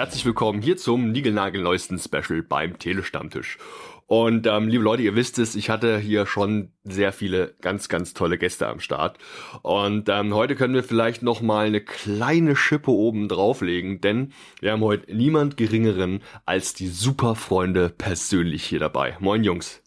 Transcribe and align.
herzlich 0.00 0.24
willkommen 0.24 0.62
hier 0.62 0.78
zum 0.78 1.12
niegelnagelneuesten 1.12 1.98
Special 1.98 2.42
beim 2.42 2.78
Telestammtisch. 2.78 3.58
Und 4.06 4.46
ähm, 4.46 4.68
liebe 4.68 4.82
Leute, 4.82 5.02
ihr 5.02 5.14
wisst 5.14 5.38
es, 5.38 5.54
ich 5.54 5.68
hatte 5.68 5.98
hier 5.98 6.24
schon 6.24 6.72
sehr 6.84 7.12
viele 7.12 7.54
ganz, 7.60 7.90
ganz 7.90 8.14
tolle 8.14 8.38
Gäste 8.38 8.66
am 8.66 8.80
Start. 8.80 9.18
Und 9.60 10.08
ähm, 10.08 10.32
heute 10.32 10.56
können 10.56 10.72
wir 10.72 10.84
vielleicht 10.84 11.22
noch 11.22 11.42
mal 11.42 11.66
eine 11.66 11.82
kleine 11.82 12.56
Schippe 12.56 12.90
oben 12.90 13.28
drauflegen, 13.28 14.00
denn 14.00 14.32
wir 14.60 14.72
haben 14.72 14.80
heute 14.80 15.14
niemand 15.14 15.58
Geringeren 15.58 16.22
als 16.46 16.72
die 16.72 16.88
Superfreunde 16.88 17.90
persönlich 17.90 18.64
hier 18.64 18.80
dabei. 18.80 19.18
Moin 19.20 19.44
Jungs. 19.44 19.82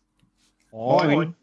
Moin. 0.72 1.34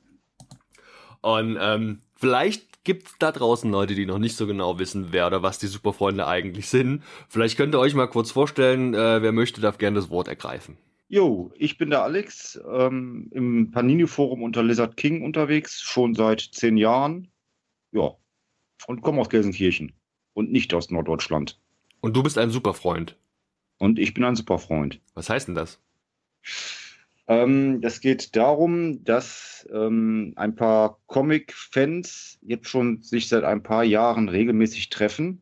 Und 1.22 1.58
ähm, 1.60 2.02
vielleicht 2.14 2.69
gibt's 2.84 3.14
da 3.18 3.32
draußen 3.32 3.70
Leute, 3.70 3.94
die 3.94 4.06
noch 4.06 4.18
nicht 4.18 4.36
so 4.36 4.46
genau 4.46 4.78
wissen, 4.78 5.08
wer 5.10 5.26
oder 5.26 5.42
was 5.42 5.58
die 5.58 5.66
Superfreunde 5.66 6.26
eigentlich 6.26 6.68
sind. 6.68 7.02
Vielleicht 7.28 7.56
könnt 7.56 7.74
ihr 7.74 7.78
euch 7.80 7.94
mal 7.94 8.06
kurz 8.06 8.30
vorstellen, 8.30 8.94
äh, 8.94 9.22
wer 9.22 9.32
möchte, 9.32 9.60
darf 9.60 9.78
gerne 9.78 9.96
das 9.96 10.10
Wort 10.10 10.28
ergreifen. 10.28 10.78
Jo, 11.08 11.52
ich 11.56 11.76
bin 11.76 11.90
der 11.90 12.04
Alex, 12.04 12.60
ähm, 12.70 13.28
im 13.32 13.72
Panini-Forum 13.72 14.42
unter 14.42 14.62
Lizard 14.62 14.96
King 14.96 15.22
unterwegs, 15.22 15.80
schon 15.80 16.14
seit 16.14 16.40
zehn 16.40 16.76
Jahren. 16.76 17.28
Ja, 17.90 18.14
und 18.86 19.02
komme 19.02 19.20
aus 19.20 19.28
Gelsenkirchen 19.28 19.92
und 20.34 20.52
nicht 20.52 20.72
aus 20.72 20.90
Norddeutschland. 20.90 21.58
Und 22.00 22.16
du 22.16 22.22
bist 22.22 22.38
ein 22.38 22.50
Superfreund. 22.50 23.16
Und 23.78 23.98
ich 23.98 24.14
bin 24.14 24.24
ein 24.24 24.36
Superfreund. 24.36 25.00
Was 25.14 25.28
heißt 25.28 25.48
denn 25.48 25.54
das? 25.54 25.80
Ähm, 27.30 27.80
das 27.80 28.00
geht 28.00 28.34
darum, 28.34 29.04
dass 29.04 29.64
ähm, 29.72 30.32
ein 30.34 30.56
paar 30.56 30.98
Comic-Fans 31.06 32.40
jetzt 32.42 32.68
schon 32.68 33.02
sich 33.02 33.28
seit 33.28 33.44
ein 33.44 33.62
paar 33.62 33.84
Jahren 33.84 34.28
regelmäßig 34.28 34.90
treffen. 34.90 35.40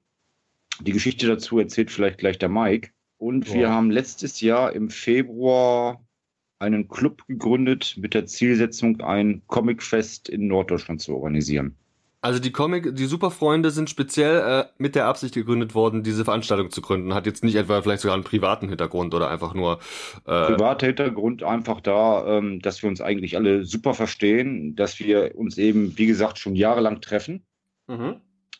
Die 0.82 0.92
Geschichte 0.92 1.26
dazu 1.26 1.58
erzählt 1.58 1.90
vielleicht 1.90 2.18
gleich 2.18 2.38
der 2.38 2.50
Mike. 2.50 2.90
Und 3.16 3.48
Ja. 3.48 3.54
wir 3.54 3.70
haben 3.70 3.90
letztes 3.90 4.42
Jahr 4.42 4.74
im 4.74 4.90
Februar 4.90 6.04
einen 6.58 6.88
Club 6.88 7.26
gegründet 7.26 7.96
mit 7.96 8.12
der 8.12 8.26
Zielsetzung, 8.26 9.00
ein 9.00 9.40
Comicfest 9.46 10.28
in 10.28 10.46
Norddeutschland 10.46 11.00
zu 11.00 11.14
organisieren. 11.14 11.74
Also 12.20 12.40
die 12.40 12.50
Comic, 12.50 12.96
die 12.96 13.06
Superfreunde 13.06 13.70
sind 13.70 13.88
speziell 13.90 14.40
äh, 14.40 14.64
mit 14.76 14.96
der 14.96 15.06
Absicht 15.06 15.34
gegründet 15.34 15.74
worden, 15.76 16.02
diese 16.02 16.24
Veranstaltung 16.24 16.70
zu 16.70 16.82
gründen. 16.82 17.14
Hat 17.14 17.26
jetzt 17.26 17.44
nicht 17.44 17.54
etwa 17.54 17.80
vielleicht 17.80 18.02
sogar 18.02 18.16
einen 18.16 18.24
privaten 18.24 18.68
Hintergrund 18.68 19.14
oder 19.14 19.30
einfach 19.30 19.54
nur. 19.54 19.78
Äh, 20.26 20.46
Privater 20.46 20.86
Hintergrund 20.86 21.44
einfach 21.44 21.80
da, 21.80 22.38
ähm, 22.38 22.60
dass 22.60 22.82
wir 22.82 22.88
uns 22.88 23.00
eigentlich 23.00 23.36
alle 23.36 23.64
super 23.64 23.94
verstehen, 23.94 24.74
dass 24.74 24.98
wir 24.98 25.36
uns 25.36 25.58
eben, 25.58 25.96
wie 25.96 26.06
gesagt, 26.06 26.38
schon 26.38 26.56
jahrelang 26.56 27.00
treffen. 27.00 27.46
mhm. 27.86 28.16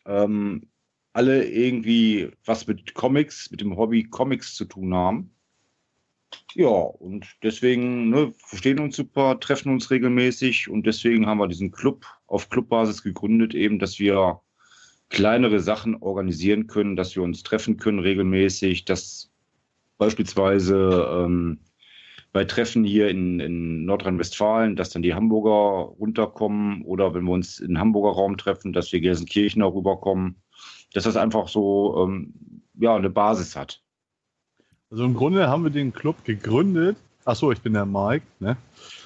ähm, 0.07 0.69
alle 1.13 1.49
irgendwie 1.49 2.31
was 2.45 2.69
mit 2.69 2.95
Comics, 2.95 3.51
mit 3.51 3.61
dem 3.61 3.77
Hobby 3.77 4.05
Comics 4.05 4.55
zu 4.55 4.67
tun 4.67 4.95
haben. 4.95 5.35
Ja, 6.55 6.69
und 6.69 7.27
deswegen 7.43 8.11
ne, 8.11 8.33
verstehen 8.39 8.81
uns 8.81 8.97
super, 8.97 9.39
treffen 9.39 9.73
uns 9.73 9.91
regelmäßig 9.91 10.69
und 10.69 10.87
deswegen 10.87 11.27
haben 11.27 11.39
wir 11.39 11.49
diesen 11.49 11.71
Club 11.71 12.07
auf 12.27 12.49
Clubbasis 12.49 13.03
gegründet, 13.03 13.55
eben, 13.55 13.79
dass 13.79 13.99
wir 13.99 14.41
kleinere 15.09 15.61
Sachen 15.61 15.97
organisieren 15.97 16.67
können, 16.67 16.97
dass 16.97 17.17
wir 17.17 17.23
uns 17.23 17.43
treffen 17.43 17.77
können 17.77 17.99
regelmäßig, 17.99 18.85
dass 18.85 19.31
beispielsweise 19.99 21.09
ähm, 21.13 21.61
bei 22.33 22.45
Treffen 22.45 22.85
hier 22.85 23.09
in, 23.09 23.41
in 23.41 23.85
Nordrhein-Westfalen, 23.85 24.77
dass 24.77 24.91
dann 24.91 25.03
die 25.03 25.15
Hamburger 25.15 25.93
runterkommen 25.99 26.83
oder 26.83 27.15
wenn 27.15 27.25
wir 27.25 27.33
uns 27.33 27.59
in 27.59 27.79
Hamburger 27.79 28.15
Raum 28.17 28.37
treffen, 28.37 28.73
dass 28.73 28.93
wir 28.93 29.01
Gelsenkirchener 29.01 29.73
rüberkommen, 29.73 30.37
dass 30.93 31.05
das 31.05 31.17
einfach 31.17 31.49
so 31.49 32.05
ähm, 32.05 32.35
ja, 32.75 32.95
eine 32.95 33.11
Basis 33.11 33.57
hat. 33.57 33.83
Also 34.91 35.05
im 35.05 35.15
Grunde 35.15 35.49
haben 35.49 35.65
wir 35.65 35.71
den 35.71 35.93
Club 35.93 36.25
gegründet. 36.25 36.97
Achso, 37.25 37.53
ich 37.53 37.61
bin 37.61 37.75
der 37.75 37.85
Mike. 37.85 38.25
Ne? 38.41 38.57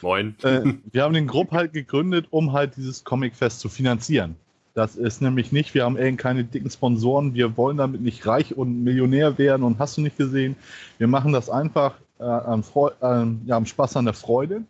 Moin. 0.01 0.37
Äh, 0.43 0.75
wir 0.93 1.03
haben 1.03 1.15
den 1.15 1.27
Club 1.27 1.51
halt 1.51 1.73
gegründet, 1.73 2.27
um 2.31 2.53
halt 2.53 2.77
dieses 2.77 3.03
Comicfest 3.03 3.59
zu 3.59 3.69
finanzieren. 3.69 4.37
Das 4.75 4.97
ist 4.97 5.21
nämlich 5.21 5.53
nicht, 5.53 5.75
wir 5.75 5.85
haben 5.85 5.99
eben 5.99 6.17
keine 6.17 6.45
dicken 6.45 6.71
Sponsoren, 6.71 7.35
wir 7.35 7.57
wollen 7.59 7.77
damit 7.77 8.01
nicht 8.01 8.27
reich 8.27 8.57
und 8.57 8.85
Millionär 8.85 9.37
werden 9.37 9.65
und 9.65 9.79
hast 9.79 9.99
du 9.99 10.01
nicht 10.01 10.17
gesehen. 10.17 10.57
Wir 10.97 11.09
machen 11.09 11.33
das 11.33 11.51
einfach 11.51 11.97
äh, 12.19 12.25
am, 12.25 12.65
ähm, 13.03 13.43
ja, 13.45 13.57
am 13.57 13.67
Spaß 13.67 13.97
an 13.97 14.07
der 14.07 14.15
Freude 14.15 14.63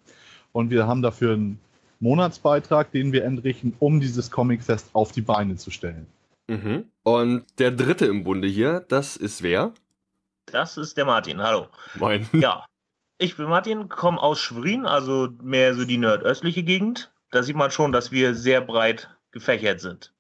und 0.51 0.71
wir 0.71 0.89
haben 0.89 1.03
dafür 1.03 1.35
einen 1.35 1.61
Monatsbeitrag, 2.01 2.91
den 2.91 3.13
wir 3.13 3.25
entrichten, 3.25 3.75
um 3.79 4.01
dieses 4.01 4.33
Comicfest 4.33 4.91
auf 4.93 5.13
die 5.13 5.21
Beine 5.21 5.55
zu 5.55 5.71
stellen. 5.71 6.07
Mhm. 6.49 6.85
Und 7.05 7.45
der 7.59 7.71
dritte 7.71 8.07
im 8.07 8.25
Bunde 8.25 8.49
hier, 8.49 8.85
das 8.89 9.17
ist 9.17 9.45
wer? 9.45 9.73
Das 10.47 10.77
ist 10.77 10.97
der 10.97 11.05
Martin, 11.05 11.41
hallo. 11.41 11.69
Moin. 11.95 12.29
Ja, 12.33 12.67
ich 13.19 13.37
bin 13.37 13.47
Martin, 13.47 13.89
komme 13.89 14.21
aus 14.21 14.41
Schwerin, 14.41 14.85
also 14.85 15.29
mehr 15.43 15.75
so 15.75 15.85
die 15.85 15.99
nordöstliche 15.99 16.63
Gegend. 16.63 17.13
Da 17.31 17.43
sieht 17.43 17.57
man 17.57 17.71
schon, 17.71 17.93
dass 17.93 18.11
wir 18.11 18.35
sehr 18.35 18.61
breit 18.61 19.09
gefächert 19.31 19.81
sind. 19.81 20.13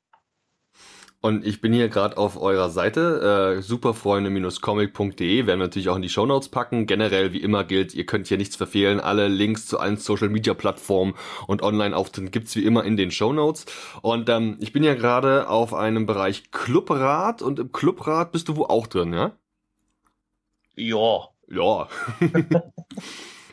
Und 1.20 1.46
ich 1.46 1.60
bin 1.60 1.72
hier 1.72 1.88
gerade 1.88 2.16
auf 2.16 2.40
eurer 2.40 2.68
Seite, 2.68 3.56
äh, 3.58 3.62
superfreunde-comic.de, 3.62 5.46
werden 5.46 5.60
wir 5.60 5.66
natürlich 5.66 5.88
auch 5.88 5.96
in 5.96 6.02
die 6.02 6.08
Shownotes 6.08 6.48
packen. 6.48 6.86
Generell, 6.86 7.32
wie 7.32 7.40
immer 7.40 7.62
gilt, 7.62 7.94
ihr 7.94 8.06
könnt 8.06 8.26
hier 8.26 8.38
nichts 8.38 8.56
verfehlen. 8.56 8.98
Alle 8.98 9.28
Links 9.28 9.66
zu 9.66 9.78
allen 9.78 9.98
Social-Media-Plattformen 9.98 11.14
und 11.46 11.62
Online-Auftritten 11.62 12.32
gibt's 12.32 12.56
wie 12.56 12.64
immer 12.64 12.84
in 12.84 12.96
den 12.96 13.12
Shownotes. 13.12 13.66
Und 14.00 14.28
ähm, 14.30 14.56
ich 14.58 14.72
bin 14.72 14.82
ja 14.82 14.94
gerade 14.94 15.48
auf 15.48 15.74
einem 15.74 16.06
Bereich 16.06 16.50
Clubrat 16.50 17.40
und 17.40 17.60
im 17.60 17.70
Clubrat 17.70 18.32
bist 18.32 18.48
du 18.48 18.56
wo 18.56 18.64
auch 18.64 18.88
drin, 18.88 19.12
ja? 19.12 19.32
Ja, 20.76 21.28
Ja. 21.48 21.88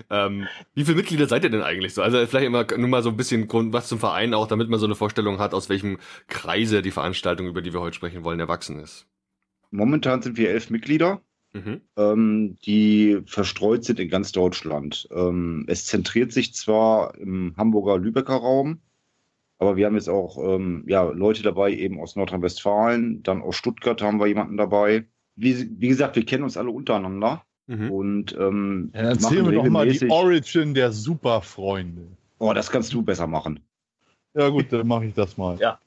ähm, 0.10 0.48
wie 0.74 0.86
viele 0.86 0.98
Mitglieder 0.98 1.28
seid 1.28 1.44
ihr 1.44 1.50
denn 1.50 1.62
eigentlich 1.62 1.94
so? 1.94 2.02
Also 2.02 2.26
vielleicht 2.26 2.46
immer 2.46 2.66
nur 2.78 2.88
mal 2.88 3.04
so 3.04 3.10
ein 3.10 3.18
bisschen 3.18 3.48
Grund, 3.48 3.74
was 3.74 3.88
zum 3.88 4.00
Verein 4.00 4.34
auch, 4.34 4.48
damit 4.48 4.70
man 4.70 4.80
so 4.80 4.86
eine 4.86 4.96
Vorstellung 4.96 5.40
hat, 5.40 5.54
aus 5.54 5.70
welchem 5.70 5.98
Kreise 6.28 6.82
die 6.82 6.92
Veranstaltung, 6.92 7.48
über 7.48 7.62
die 7.62 7.74
wir 7.74 7.82
heute 7.82 7.96
sprechen 7.96 8.24
wollen, 8.24 8.40
erwachsen 8.40 8.80
ist. 8.80 9.06
Momentan 9.72 10.22
sind 10.22 10.38
wir 10.38 10.50
elf 10.50 10.70
Mitglieder, 10.70 11.22
Mhm. 11.52 11.82
ähm, 11.98 12.58
die 12.66 13.22
verstreut 13.26 13.84
sind 13.84 14.00
in 14.00 14.10
ganz 14.10 14.32
Deutschland. 14.32 15.08
Ähm, 15.12 15.66
es 15.68 15.86
zentriert 15.88 16.32
sich 16.32 16.54
zwar 16.54 17.16
im 17.18 17.56
Hamburger 17.58 17.98
Lübecker 17.98 18.36
Raum, 18.36 18.82
aber 19.58 19.76
wir 19.76 19.88
haben 19.88 19.96
jetzt 19.96 20.10
auch 20.10 20.38
ähm, 20.38 20.84
ja, 20.88 21.04
Leute 21.04 21.42
dabei, 21.44 21.74
eben 21.74 22.00
aus 22.00 22.16
Nordrhein-Westfalen, 22.16 23.24
dann 23.24 23.42
aus 23.42 23.56
Stuttgart 23.56 24.00
haben 24.02 24.20
wir 24.20 24.28
jemanden 24.28 24.58
dabei. 24.58 25.06
Wie, 25.40 25.70
wie 25.80 25.88
gesagt, 25.88 26.16
wir 26.16 26.26
kennen 26.26 26.44
uns 26.44 26.58
alle 26.58 26.70
untereinander 26.70 27.44
Mhm. 27.70 27.92
und 27.92 28.36
ähm, 28.40 28.90
Dann 28.94 29.06
erzählen 29.06 29.44
machen 29.44 29.52
wir 29.52 29.60
doch 29.60 29.70
mal 29.70 29.88
die 29.88 30.10
Origin 30.10 30.74
der 30.74 30.92
Superfreunde. 30.92 32.02
Oh, 32.40 32.52
das 32.52 32.72
kannst 32.72 32.92
du 32.94 33.04
besser 33.04 33.28
machen. 33.28 33.60
Ja 34.34 34.50
gut, 34.50 34.74
dann 34.74 34.88
mache 34.88 35.06
ich 35.06 35.14
das 35.14 35.38
mal. 35.38 35.58
Ja. 35.60 35.80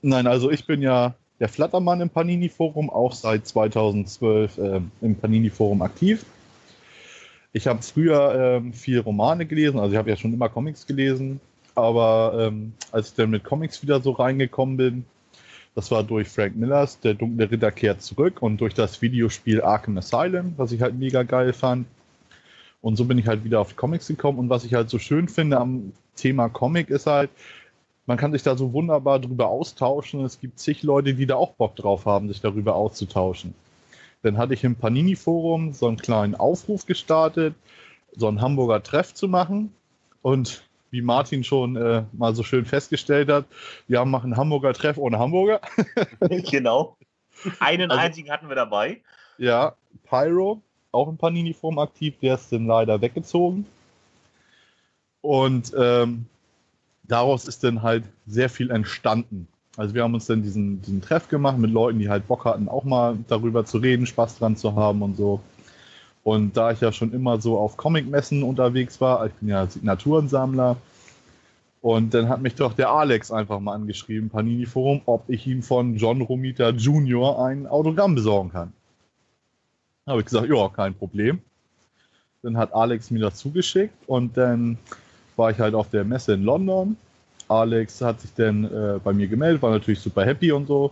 Nein, 0.00 0.26
also 0.26 0.50
ich 0.50 0.66
bin 0.66 0.80
ja 0.80 1.14
der 1.40 1.48
Flattermann 1.48 2.00
im 2.00 2.08
Panini-Forum, 2.08 2.88
auch 2.88 3.12
seit 3.12 3.46
2012 3.46 4.56
ähm, 4.56 4.90
im 5.02 5.16
Panini-Forum 5.16 5.82
aktiv. 5.82 6.24
Ich 7.52 7.66
habe 7.66 7.82
früher 7.82 8.56
ähm, 8.56 8.72
viel 8.72 9.00
Romane 9.00 9.46
gelesen, 9.46 9.78
also 9.80 9.92
ich 9.92 9.98
habe 9.98 10.08
ja 10.10 10.16
schon 10.16 10.32
immer 10.32 10.48
Comics 10.48 10.86
gelesen, 10.86 11.40
aber 11.74 12.48
ähm, 12.48 12.72
als 12.92 13.08
ich 13.08 13.14
dann 13.16 13.30
mit 13.30 13.44
Comics 13.44 13.82
wieder 13.82 14.00
so 14.00 14.12
reingekommen 14.12 14.76
bin, 14.76 15.04
das 15.74 15.90
war 15.90 16.04
durch 16.04 16.28
Frank 16.28 16.56
Millers, 16.56 17.00
der 17.00 17.14
dunkle 17.14 17.50
Ritter 17.50 17.72
kehrt 17.72 18.02
zurück 18.02 18.42
und 18.42 18.60
durch 18.60 18.74
das 18.74 19.02
Videospiel 19.02 19.60
Arkham 19.60 19.98
Asylum, 19.98 20.54
was 20.56 20.72
ich 20.72 20.80
halt 20.80 20.94
mega 20.94 21.24
geil 21.24 21.52
fand. 21.52 21.86
Und 22.80 22.96
so 22.96 23.06
bin 23.06 23.18
ich 23.18 23.26
halt 23.26 23.44
wieder 23.44 23.60
auf 23.60 23.76
Comics 23.76 24.06
gekommen. 24.06 24.38
Und 24.38 24.50
was 24.50 24.64
ich 24.64 24.74
halt 24.74 24.90
so 24.90 24.98
schön 24.98 25.28
finde 25.28 25.58
am 25.58 25.92
Thema 26.16 26.48
Comic 26.48 26.90
ist 26.90 27.06
halt, 27.06 27.30
man 28.06 28.18
kann 28.18 28.32
sich 28.32 28.42
da 28.42 28.56
so 28.56 28.72
wunderbar 28.72 29.18
drüber 29.18 29.48
austauschen. 29.48 30.24
Es 30.24 30.38
gibt 30.38 30.58
zig 30.58 30.82
Leute, 30.82 31.14
die 31.14 31.26
da 31.26 31.36
auch 31.36 31.54
Bock 31.54 31.74
drauf 31.76 32.04
haben, 32.04 32.28
sich 32.28 32.40
darüber 32.40 32.74
auszutauschen. 32.74 33.54
Dann 34.22 34.36
hatte 34.38 34.54
ich 34.54 34.64
im 34.64 34.76
Panini-Forum 34.76 35.72
so 35.72 35.88
einen 35.88 35.96
kleinen 35.96 36.34
Aufruf 36.34 36.86
gestartet, 36.86 37.54
so 38.14 38.28
einen 38.28 38.42
Hamburger 38.42 38.82
Treff 38.82 39.14
zu 39.14 39.28
machen. 39.28 39.72
Und 40.22 40.62
wie 40.94 41.02
Martin 41.02 41.42
schon 41.44 41.76
äh, 41.76 42.04
mal 42.12 42.34
so 42.34 42.44
schön 42.44 42.64
festgestellt 42.64 43.28
hat, 43.28 43.46
wir 43.88 44.02
machen 44.04 44.36
Hamburger 44.36 44.72
Treff 44.72 44.96
ohne 44.96 45.18
Hamburger. 45.18 45.60
genau. 46.50 46.96
Einen 47.58 47.90
Also- 47.90 48.00
einzigen 48.00 48.30
hatten 48.30 48.48
wir 48.48 48.54
dabei. 48.54 49.02
Ja, 49.36 49.74
Pyro, 50.08 50.62
auch 50.92 51.08
im 51.08 51.16
Panini-Forum 51.18 51.80
aktiv, 51.80 52.14
der 52.22 52.36
ist 52.36 52.52
dann 52.52 52.66
leider 52.66 53.00
weggezogen. 53.00 53.66
Und 55.20 55.72
ähm, 55.76 56.26
daraus 57.02 57.46
ist 57.48 57.64
dann 57.64 57.82
halt 57.82 58.04
sehr 58.26 58.48
viel 58.48 58.70
entstanden. 58.70 59.48
Also 59.76 59.94
wir 59.94 60.04
haben 60.04 60.14
uns 60.14 60.26
dann 60.26 60.42
diesen, 60.42 60.80
diesen 60.82 61.02
Treff 61.02 61.28
gemacht 61.28 61.58
mit 61.58 61.72
Leuten, 61.72 61.98
die 61.98 62.08
halt 62.08 62.28
Bock 62.28 62.44
hatten, 62.44 62.68
auch 62.68 62.84
mal 62.84 63.18
darüber 63.26 63.64
zu 63.64 63.78
reden, 63.78 64.06
Spaß 64.06 64.38
dran 64.38 64.56
zu 64.56 64.76
haben 64.76 65.02
und 65.02 65.16
so. 65.16 65.40
Und 66.24 66.56
da 66.56 66.72
ich 66.72 66.80
ja 66.80 66.90
schon 66.90 67.12
immer 67.12 67.40
so 67.40 67.58
auf 67.58 67.76
Comic-Messen 67.76 68.42
unterwegs 68.42 69.00
war, 69.00 69.26
ich 69.26 69.32
bin 69.34 69.48
ja 69.48 69.66
Signaturensammler, 69.66 70.76
und 71.84 72.14
dann 72.14 72.30
hat 72.30 72.40
mich 72.40 72.54
doch 72.54 72.72
der 72.72 72.88
Alex 72.88 73.30
einfach 73.30 73.60
mal 73.60 73.74
angeschrieben, 73.74 74.30
Panini 74.30 74.64
Forum, 74.64 75.02
ob 75.04 75.28
ich 75.28 75.46
ihm 75.46 75.62
von 75.62 75.96
John 75.96 76.22
Romita 76.22 76.70
Jr. 76.70 77.44
ein 77.44 77.66
Autogramm 77.66 78.14
besorgen 78.14 78.48
kann. 78.48 78.72
Habe 80.06 80.20
ich 80.20 80.24
gesagt, 80.24 80.48
ja, 80.48 80.66
kein 80.70 80.94
Problem. 80.94 81.42
Dann 82.40 82.56
hat 82.56 82.74
Alex 82.74 83.10
mir 83.10 83.18
das 83.18 83.34
zugeschickt 83.34 83.92
und 84.06 84.34
dann 84.34 84.78
war 85.36 85.50
ich 85.50 85.58
halt 85.58 85.74
auf 85.74 85.90
der 85.90 86.04
Messe 86.04 86.32
in 86.32 86.44
London. 86.44 86.96
Alex 87.48 88.00
hat 88.00 88.22
sich 88.22 88.32
dann 88.32 88.64
äh, 88.64 88.98
bei 89.04 89.12
mir 89.12 89.26
gemeldet, 89.26 89.60
war 89.60 89.70
natürlich 89.70 90.00
super 90.00 90.24
happy 90.24 90.52
und 90.52 90.66
so. 90.66 90.90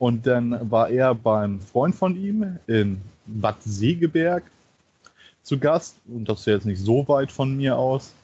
Und 0.00 0.26
dann 0.26 0.68
war 0.68 0.90
er 0.90 1.14
beim 1.14 1.60
Freund 1.60 1.94
von 1.94 2.16
ihm 2.16 2.58
in 2.66 3.00
Bad 3.26 3.62
Segeberg 3.62 4.42
zu 5.42 5.58
Gast. 5.58 5.96
Und 6.06 6.28
das 6.28 6.40
ist 6.40 6.46
ja 6.46 6.54
jetzt 6.54 6.66
nicht 6.66 6.80
so 6.80 7.06
weit 7.08 7.32
von 7.32 7.56
mir 7.56 7.76
aus. 7.76 8.14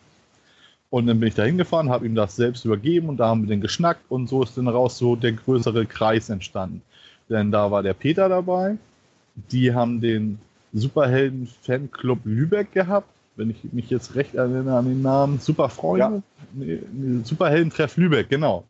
Und 0.91 1.07
dann 1.07 1.21
bin 1.21 1.29
ich 1.29 1.35
da 1.35 1.45
hingefahren, 1.45 1.91
habe 1.91 2.07
ihm 2.07 2.15
das 2.15 2.37
selbst 2.37 2.65
übergeben 2.65 3.09
und 3.11 3.19
da 3.19 3.29
haben 3.29 3.43
wir 3.43 3.49
den 3.49 3.61
geschnackt 3.61 4.01
und 4.09 4.27
so 4.29 4.43
ist 4.43 4.57
dann 4.57 4.69
raus 4.69 4.97
so 4.97 5.17
der 5.17 5.33
größere 5.33 5.85
Kreis 5.85 6.31
entstanden. 6.31 6.81
Denn 7.29 7.51
da 7.51 7.71
war 7.71 7.83
der 7.83 7.93
Peter 7.93 8.29
dabei. 8.29 8.79
Die 9.51 9.75
haben 9.75 10.01
den 10.01 10.39
Superhelden-Fanclub 10.73 12.21
Lübeck 12.25 12.73
gehabt, 12.73 13.09
wenn 13.37 13.51
ich 13.51 13.57
mich 13.73 13.91
jetzt 13.91 14.15
recht 14.15 14.35
erinnere 14.35 14.79
an 14.79 14.87
den 14.87 15.03
Namen. 15.03 15.39
Superfreunde? 15.39 16.17
Ja. 16.17 16.23
Nee, 16.55 16.81
nee, 16.91 17.23
Superhelden-Treff 17.23 17.97
Lübeck, 17.99 18.31
genau. 18.31 18.65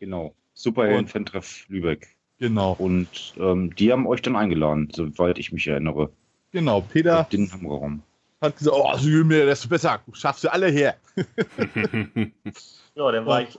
Genau. 0.00 0.34
Superhelden-Fan-Treff 0.54 1.66
Lübeck. 1.68 2.08
Genau. 2.38 2.74
Und 2.78 3.34
ähm, 3.38 3.74
die 3.76 3.92
haben 3.92 4.06
euch 4.06 4.20
dann 4.20 4.36
eingeladen, 4.36 4.88
soweit 4.92 5.38
ich 5.38 5.52
mich 5.52 5.66
erinnere. 5.68 6.10
Genau, 6.56 6.80
Peter. 6.80 7.24
Den 7.30 7.50
Raum. 7.62 8.02
Hat 8.40 8.56
gesagt, 8.56 8.74
oh, 8.74 8.94
je 8.96 9.24
mehr, 9.24 9.44
desto 9.44 9.68
besser. 9.68 10.00
Schaffst 10.14 10.42
du 10.42 10.50
alle 10.50 10.68
her. 10.68 10.96
ja, 12.94 13.12
dann 13.12 13.26
war 13.26 13.42
ich, 13.42 13.58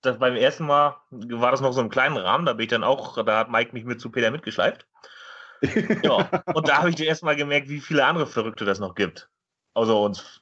das 0.00 0.16
beim 0.20 0.36
ersten 0.36 0.64
Mal 0.64 0.96
war 1.10 1.50
das 1.50 1.60
noch 1.60 1.72
so 1.72 1.80
im 1.80 1.88
kleinen 1.88 2.16
Rahmen, 2.16 2.46
da 2.46 2.52
bin 2.52 2.62
ich 2.62 2.70
dann 2.70 2.84
auch, 2.84 3.20
da 3.24 3.38
hat 3.38 3.50
Mike 3.50 3.72
mich 3.72 3.84
mit 3.84 4.00
zu 4.00 4.10
Peter 4.10 4.30
mitgeschleift. 4.30 4.86
ja, 6.04 6.30
und 6.54 6.68
da 6.68 6.78
habe 6.78 6.90
ich 6.90 6.94
dann 6.94 7.06
erstmal 7.06 7.34
gemerkt, 7.34 7.68
wie 7.68 7.80
viele 7.80 8.04
andere 8.04 8.28
Verrückte 8.28 8.64
das 8.64 8.78
noch 8.78 8.94
gibt. 8.94 9.28
Außer 9.74 9.98
uns. 9.98 10.40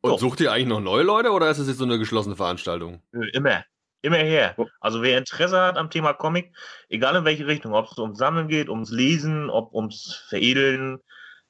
Und 0.00 0.10
so. 0.10 0.18
sucht 0.18 0.40
ihr 0.40 0.50
eigentlich 0.50 0.66
noch 0.66 0.80
neue 0.80 1.04
Leute 1.04 1.30
oder 1.30 1.48
ist 1.48 1.58
es 1.58 1.68
jetzt 1.68 1.78
so 1.78 1.84
eine 1.84 2.00
geschlossene 2.00 2.34
Veranstaltung? 2.34 3.02
Immer. 3.34 3.64
Immer 4.06 4.18
her. 4.18 4.54
Also 4.78 5.02
wer 5.02 5.18
Interesse 5.18 5.60
hat 5.60 5.76
am 5.76 5.90
Thema 5.90 6.12
Comic, 6.12 6.52
egal 6.88 7.16
in 7.16 7.24
welche 7.24 7.48
Richtung, 7.48 7.74
ob 7.74 7.90
es 7.90 7.98
ums 7.98 8.18
Sammeln 8.18 8.46
geht, 8.46 8.68
ums 8.68 8.92
Lesen, 8.92 9.50
ob 9.50 9.74
ums 9.74 10.22
Veredeln, 10.28 10.98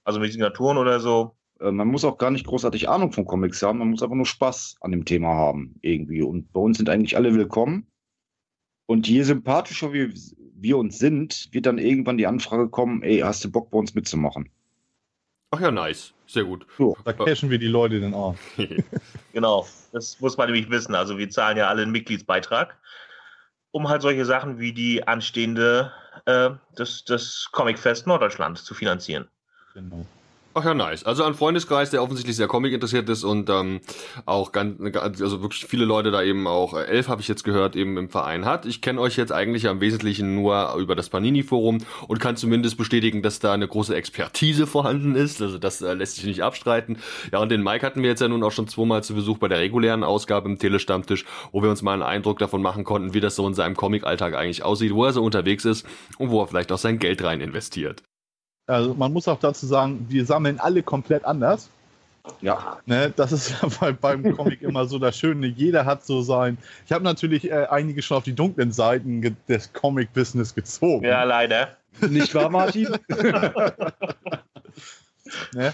also 0.05 0.21
mit 0.21 0.33
Signaturen 0.33 0.79
oder 0.79 0.99
so. 0.99 1.37
Äh, 1.61 1.71
man 1.71 1.87
muss 1.87 2.07
auch 2.07 2.17
gar 2.17 2.31
nicht 2.31 2.47
großartig 2.47 2.89
Ahnung 2.89 3.13
von 3.13 3.27
Comics 3.27 3.63
haben, 3.63 3.81
man 3.81 3.91
muss 3.91 4.03
einfach 4.03 4.17
nur 4.17 4.25
Spaß 4.25 4.77
an 4.81 4.91
dem 4.91 5.05
Thema 5.05 5.35
haben, 5.35 5.75
irgendwie. 5.83 6.23
Und 6.23 6.51
bei 6.55 6.61
uns 6.61 6.79
sind 6.79 6.89
eigentlich 6.89 7.15
alle 7.15 7.35
willkommen. 7.35 7.89
Und 8.87 9.07
je 9.07 9.23
sympathischer 9.23 9.93
wir, 9.93 10.15
wir 10.55 10.79
uns 10.79 10.99
sind, 10.99 11.51
wird 11.53 11.67
dann 11.67 11.77
irgendwann 11.77 12.17
die 12.17 12.27
Anfrage 12.27 12.71
kommen, 12.71 13.03
ey, 13.03 13.19
hast 13.19 13.45
du 13.45 13.53
Bock 13.53 13.71
bei 13.71 13.77
uns 13.77 13.95
mitzumachen? 13.95 14.49
Ach 15.51 15.61
ja, 15.61 15.71
nice. 15.71 16.15
Sehr 16.27 16.45
gut. 16.45 16.67
So, 16.77 16.97
da 17.05 17.13
cashen 17.13 17.51
wir 17.51 17.59
die 17.59 17.69
Leute 17.69 18.01
dann 18.01 18.15
auch. 18.15 18.35
genau, 19.33 19.67
das 19.93 20.21
muss 20.21 20.37
man 20.37 20.51
nämlich 20.51 20.69
wissen. 20.71 20.95
Also 20.95 21.19
wir 21.19 21.31
zahlen 21.31 21.57
ja 21.57 21.69
alle 21.69 21.83
einen 21.83 21.93
Mitgliedsbeitrag, 21.93 22.77
um 23.71 23.89
halt 23.89 24.03
solche 24.03 24.25
Sachen 24.25 24.59
wie 24.59 24.73
die 24.73 25.07
anstehende 25.07 25.93
äh, 26.25 26.51
das, 26.75 27.05
das 27.05 27.49
Comicfest 27.53 28.07
Norddeutschland 28.07 28.59
zu 28.59 28.75
finanzieren. 28.75 29.29
Genau. 29.75 30.05
Ach 30.59 30.65
ja, 30.65 30.73
nice. 30.73 31.05
Also 31.05 31.23
ein 31.25 31.35
Freundeskreis, 31.35 31.91
der 31.91 32.03
offensichtlich 32.03 32.35
sehr 32.35 32.47
Comic 32.47 32.73
interessiert 32.73 33.07
ist 33.11 33.25
und 33.25 33.51
ähm, 33.51 33.81
auch 34.25 34.53
ganz, 34.53 34.81
also 34.97 35.43
wirklich 35.43 35.67
viele 35.67 35.85
Leute 35.85 36.11
da 36.11 36.23
eben 36.23 36.47
auch, 36.47 36.73
äh, 36.73 36.85
elf 36.87 37.09
habe 37.09 37.21
ich 37.21 37.29
jetzt 37.29 37.45
gehört, 37.45 37.77
eben 37.77 37.99
im 37.99 38.09
Verein 38.09 38.47
hat. 38.47 38.65
Ich 38.65 38.81
kenne 38.81 38.99
euch 39.03 39.19
jetzt 39.19 39.33
eigentlich 39.33 39.69
am 39.69 39.83
Wesentlichen 39.83 40.35
nur 40.35 40.75
über 40.77 40.97
das 40.97 41.11
Panini-Forum 41.11 41.85
und 42.09 42.21
kann 42.21 42.37
zumindest 42.39 42.79
bestätigen, 42.79 43.21
dass 43.21 43.39
da 43.39 43.53
eine 43.53 43.69
große 43.69 43.95
Expertise 43.95 44.67
vorhanden 44.67 45.15
ist. 45.15 45.43
Also 45.43 45.59
das 45.59 45.83
äh, 45.83 45.93
lässt 45.93 46.17
sich 46.17 46.25
nicht 46.25 46.43
abstreiten. 46.43 47.01
Ja, 47.33 47.41
und 47.41 47.51
den 47.51 47.63
Mike 47.63 47.85
hatten 47.85 48.01
wir 48.01 48.09
jetzt 48.09 48.23
ja 48.23 48.29
nun 48.29 48.43
auch 48.43 48.53
schon 48.53 48.67
zweimal 48.67 49.05
zu 49.05 49.15
Besuch 49.15 49.37
bei 49.37 49.49
der 49.49 49.59
regulären 49.59 50.05
Ausgabe 50.05 50.49
im 50.49 50.59
Telestammtisch, 50.59 51.27
wo 51.53 51.63
wir 51.63 51.69
uns 51.69 51.83
mal 51.83 51.93
einen 51.93 52.03
Eindruck 52.03 52.39
davon 52.39 52.63
machen 52.63 52.85
konnten, 52.85 53.13
wie 53.13 53.21
das 53.21 53.37
so 53.37 53.47
in 53.47 53.53
seinem 53.53 53.77
Comic-Alltag 53.77 54.35
eigentlich 54.35 54.63
aussieht, 54.65 54.95
wo 54.95 55.05
er 55.05 55.13
so 55.13 55.23
unterwegs 55.23 55.67
ist 55.67 55.87
und 56.17 56.31
wo 56.31 56.41
er 56.41 56.47
vielleicht 56.47 56.73
auch 56.73 56.79
sein 56.79 56.99
Geld 56.99 57.23
rein 57.23 57.43
investiert. 57.43 58.03
Also 58.67 58.95
man 58.95 59.13
muss 59.13 59.29
auch 59.29 59.39
dazu 59.39 59.67
sagen, 59.67 60.07
wir 60.09 60.27
sammeln 60.27 60.59
alle 60.59 60.83
komplett 60.83 61.25
anders. 61.25 61.71
Ja. 62.41 62.79
Ne, 62.87 63.13
das 63.15 63.33
ist 63.33 63.51
ja 63.63 63.69
bei, 63.81 63.93
beim 63.93 64.37
Comic 64.37 64.63
immer 64.63 64.87
so 64.87 64.99
das 64.99 65.17
Schöne. 65.17 65.47
Jeder 65.47 65.85
hat 65.85 66.05
so 66.05 66.23
sein. 66.23 66.59
Ich 66.85 66.93
habe 66.93 67.05
natürlich 67.05 67.51
äh, 67.51 67.67
einige 67.71 68.03
schon 68.03 68.17
auf 68.19 68.25
die 68.25 68.35
dunklen 68.35 68.73
Seiten 68.73 69.37
des 69.49 69.73
Comic-Business 69.73 70.55
gezogen. 70.55 71.05
Ja, 71.05 71.23
leider. 71.25 71.77
Nicht 72.01 72.35
wahr, 72.35 72.51
Martin? 72.51 72.89
ne? 75.55 75.73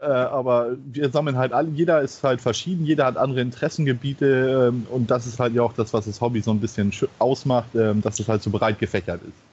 äh, 0.00 0.06
aber 0.06 0.76
wir 0.84 1.10
sammeln 1.10 1.38
halt 1.38 1.52
alle. 1.52 1.70
Jeder 1.70 2.02
ist 2.02 2.22
halt 2.22 2.40
verschieden. 2.40 2.84
Jeder 2.84 3.06
hat 3.06 3.16
andere 3.16 3.40
Interessengebiete. 3.40 4.68
Ähm, 4.68 4.86
und 4.90 5.10
das 5.10 5.26
ist 5.26 5.40
halt 5.40 5.54
ja 5.54 5.62
auch 5.62 5.72
das, 5.72 5.94
was 5.94 6.04
das 6.06 6.20
Hobby 6.20 6.40
so 6.40 6.50
ein 6.50 6.60
bisschen 6.60 6.92
ausmacht, 7.18 7.74
ähm, 7.74 8.02
dass 8.02 8.18
es 8.20 8.28
halt 8.28 8.42
so 8.42 8.50
breit 8.50 8.78
gefächert 8.78 9.22
ist. 9.22 9.51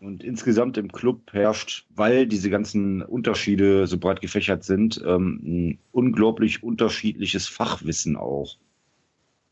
Und 0.00 0.24
insgesamt 0.24 0.78
im 0.78 0.90
Club 0.90 1.30
herrscht, 1.32 1.86
weil 1.94 2.26
diese 2.26 2.48
ganzen 2.48 3.02
Unterschiede 3.02 3.86
so 3.86 3.98
breit 3.98 4.22
gefächert 4.22 4.64
sind, 4.64 5.00
ähm, 5.04 5.40
ein 5.44 5.78
unglaublich 5.92 6.62
unterschiedliches 6.62 7.48
Fachwissen 7.48 8.16
auch. 8.16 8.56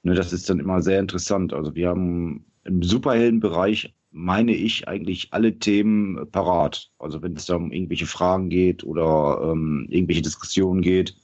Ne, 0.03 0.15
das 0.15 0.33
ist 0.33 0.49
dann 0.49 0.59
immer 0.59 0.81
sehr 0.81 1.01
interessant. 1.01 1.53
Also 1.53 1.75
wir 1.75 1.91
haben 1.91 2.47
im 2.65 2.83
Superheldenbereich, 2.83 3.95
meine 4.11 4.55
ich, 4.55 4.89
eigentlich 4.89 5.35
alle 5.35 5.59
Themen 5.59 6.31
parat. 6.31 6.91
Also 6.99 7.21
wenn 7.21 7.37
es 7.37 7.45
da 7.45 7.57
um 7.57 7.71
irgendwelche 7.71 8.07
Fragen 8.07 8.49
geht 8.49 8.85
oder 8.85 9.51
ähm, 9.53 9.87
irgendwelche 9.91 10.23
Diskussionen 10.23 10.81
geht, 10.81 11.15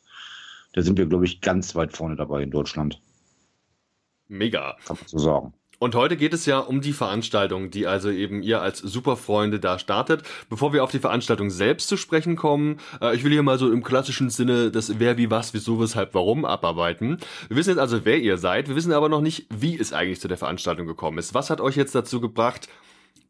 da 0.75 0.83
sind 0.83 0.99
wir, 0.99 1.07
glaube 1.07 1.25
ich, 1.25 1.41
ganz 1.41 1.75
weit 1.75 1.97
vorne 1.97 2.17
dabei 2.17 2.43
in 2.43 2.51
Deutschland. 2.51 3.01
Mega. 4.29 4.77
Kann 4.85 4.99
man 5.01 5.09
so 5.09 5.19
sagen. 5.19 5.55
Und 5.79 5.95
heute 5.95 6.17
geht 6.17 6.33
es 6.33 6.47
ja 6.47 6.59
um 6.59 6.81
die 6.81 6.93
Veranstaltung, 6.93 7.71
die 7.71 7.87
also 7.87 8.11
eben 8.11 8.43
ihr 8.43 8.61
als 8.63 8.79
Superfreunde 8.79 9.61
da 9.61 9.79
startet. 9.79 10.23
Bevor 10.49 10.73
wir 10.73 10.85
auf 10.85 10.91
die 10.91 10.99
Veranstaltung 10.99 11.51
selbst 11.51 11.89
zu 11.89 11.97
sprechen 11.97 12.37
kommen, 12.37 12.79
äh, 13.01 13.15
ich 13.15 13.25
will 13.25 13.33
hier 13.33 13.43
mal 13.43 13.59
so 13.59 13.71
im 13.71 13.83
klassischen 13.83 14.31
Sinne 14.31 14.71
das 14.71 14.99
Wer, 14.99 15.17
wie, 15.17 15.31
was, 15.31 15.55
wieso, 15.55 15.81
weshalb, 15.81 16.15
warum 16.15 16.45
abarbeiten. 16.45 17.19
Wir 17.49 17.57
wissen 17.57 17.71
jetzt 17.71 17.79
also, 17.79 18.05
wer 18.05 18.19
ihr 18.19 18.39
seid. 18.39 18.69
Wir 18.69 18.77
wissen 18.77 18.93
aber 18.93 19.09
noch 19.09 19.21
nicht, 19.21 19.47
wie 19.51 19.79
es 19.79 19.93
eigentlich 19.93 20.21
zu 20.21 20.29
der 20.29 20.39
Veranstaltung 20.39 20.87
gekommen 20.87 21.19
ist. 21.19 21.35
Was 21.35 21.51
hat 21.51 21.61
euch 21.61 21.77
jetzt 21.77 21.95
dazu 21.95 22.21
gebracht, 22.21 22.69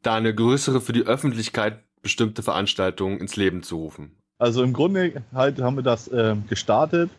da 0.02 0.14
eine 0.14 0.34
größere 0.34 0.80
für 0.80 0.92
die 0.92 1.02
Öffentlichkeit 1.02 1.82
bestimmte 2.02 2.42
Veranstaltung 2.42 3.18
ins 3.18 3.36
Leben 3.36 3.62
zu 3.62 3.76
rufen? 3.76 4.12
Also 4.38 4.62
im 4.62 4.72
Grunde 4.72 5.22
halt 5.32 5.60
haben 5.60 5.76
wir 5.76 5.82
das 5.82 6.08
äh, 6.08 6.36
gestartet 6.48 7.10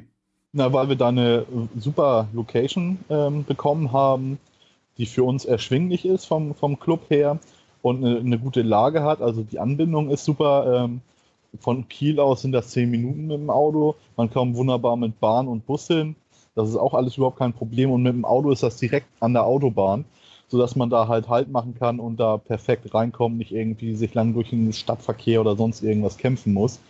Na, 0.52 0.72
weil 0.72 0.88
wir 0.88 0.96
da 0.96 1.08
eine 1.08 1.44
super 1.76 2.28
Location 2.32 2.98
ähm, 3.08 3.44
bekommen 3.44 3.90
haben 3.90 4.38
die 4.98 5.06
für 5.06 5.24
uns 5.24 5.44
erschwinglich 5.44 6.04
ist 6.04 6.26
vom, 6.26 6.54
vom 6.54 6.78
Club 6.78 7.10
her 7.10 7.38
und 7.82 8.04
eine, 8.04 8.18
eine 8.18 8.38
gute 8.38 8.62
Lage 8.62 9.02
hat. 9.02 9.20
Also 9.20 9.42
die 9.42 9.58
Anbindung 9.58 10.10
ist 10.10 10.24
super. 10.24 10.84
Ähm, 10.84 11.00
von 11.60 11.86
Kiel 11.88 12.18
aus 12.18 12.42
sind 12.42 12.52
das 12.52 12.68
zehn 12.68 12.90
Minuten 12.90 13.26
mit 13.26 13.36
dem 13.36 13.50
Auto. 13.50 13.94
Man 14.16 14.30
kommt 14.30 14.56
wunderbar 14.56 14.96
mit 14.96 15.20
Bahn 15.20 15.48
und 15.48 15.66
Bus 15.66 15.86
hin. 15.86 16.16
Das 16.54 16.68
ist 16.68 16.76
auch 16.76 16.94
alles 16.94 17.16
überhaupt 17.16 17.38
kein 17.38 17.52
Problem. 17.52 17.90
Und 17.90 18.02
mit 18.02 18.14
dem 18.14 18.24
Auto 18.24 18.50
ist 18.50 18.62
das 18.62 18.76
direkt 18.76 19.06
an 19.20 19.34
der 19.34 19.44
Autobahn, 19.44 20.04
sodass 20.48 20.76
man 20.76 20.90
da 20.90 21.08
halt 21.08 21.28
Halt 21.28 21.50
machen 21.50 21.74
kann 21.78 22.00
und 22.00 22.18
da 22.18 22.38
perfekt 22.38 22.94
reinkommt, 22.94 23.36
nicht 23.36 23.52
irgendwie 23.52 23.94
sich 23.94 24.14
lang 24.14 24.34
durch 24.34 24.50
den 24.50 24.72
Stadtverkehr 24.72 25.40
oder 25.40 25.56
sonst 25.56 25.82
irgendwas 25.82 26.16
kämpfen 26.16 26.52
muss. 26.54 26.80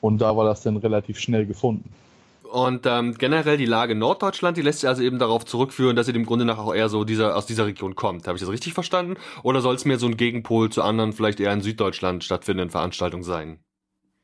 Und 0.00 0.18
da 0.18 0.36
war 0.36 0.44
das 0.44 0.62
dann 0.62 0.76
relativ 0.76 1.18
schnell 1.18 1.46
gefunden. 1.46 1.92
Und 2.50 2.86
ähm, 2.86 3.14
generell 3.18 3.58
die 3.58 3.66
Lage 3.66 3.94
Norddeutschland, 3.94 4.56
die 4.56 4.62
lässt 4.62 4.80
sich 4.80 4.88
also 4.88 5.02
eben 5.02 5.18
darauf 5.18 5.44
zurückführen, 5.44 5.96
dass 5.96 6.08
ihr 6.08 6.14
dem 6.14 6.24
Grunde 6.24 6.46
nach 6.46 6.58
auch 6.58 6.74
eher 6.74 6.88
so 6.88 7.04
dieser, 7.04 7.36
aus 7.36 7.44
dieser 7.44 7.66
Region 7.66 7.94
kommt. 7.94 8.26
Habe 8.26 8.36
ich 8.36 8.40
das 8.40 8.50
richtig 8.50 8.72
verstanden? 8.72 9.16
Oder 9.42 9.60
soll 9.60 9.74
es 9.74 9.84
mehr 9.84 9.98
so 9.98 10.06
ein 10.06 10.16
Gegenpol 10.16 10.70
zu 10.70 10.82
anderen, 10.82 11.12
vielleicht 11.12 11.40
eher 11.40 11.52
in 11.52 11.60
Süddeutschland 11.60 12.24
stattfindenden 12.24 12.70
Veranstaltungen 12.70 13.22
sein? 13.22 13.58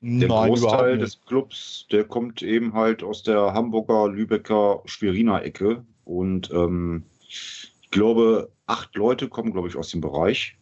Der 0.00 0.28
Nein, 0.28 0.48
Großteil 0.48 0.98
des 0.98 1.20
Clubs, 1.26 1.86
der 1.90 2.04
kommt 2.04 2.42
eben 2.42 2.72
halt 2.72 3.02
aus 3.02 3.22
der 3.22 3.52
Hamburger, 3.52 4.08
Lübecker, 4.08 4.82
Schweriner 4.86 5.42
Ecke. 5.42 5.84
Und 6.04 6.50
ähm, 6.50 7.04
ich 7.28 7.90
glaube, 7.90 8.50
acht 8.66 8.94
Leute 8.94 9.28
kommen, 9.28 9.52
glaube 9.52 9.68
ich, 9.68 9.76
aus 9.76 9.90
dem 9.90 10.00
Bereich. 10.00 10.56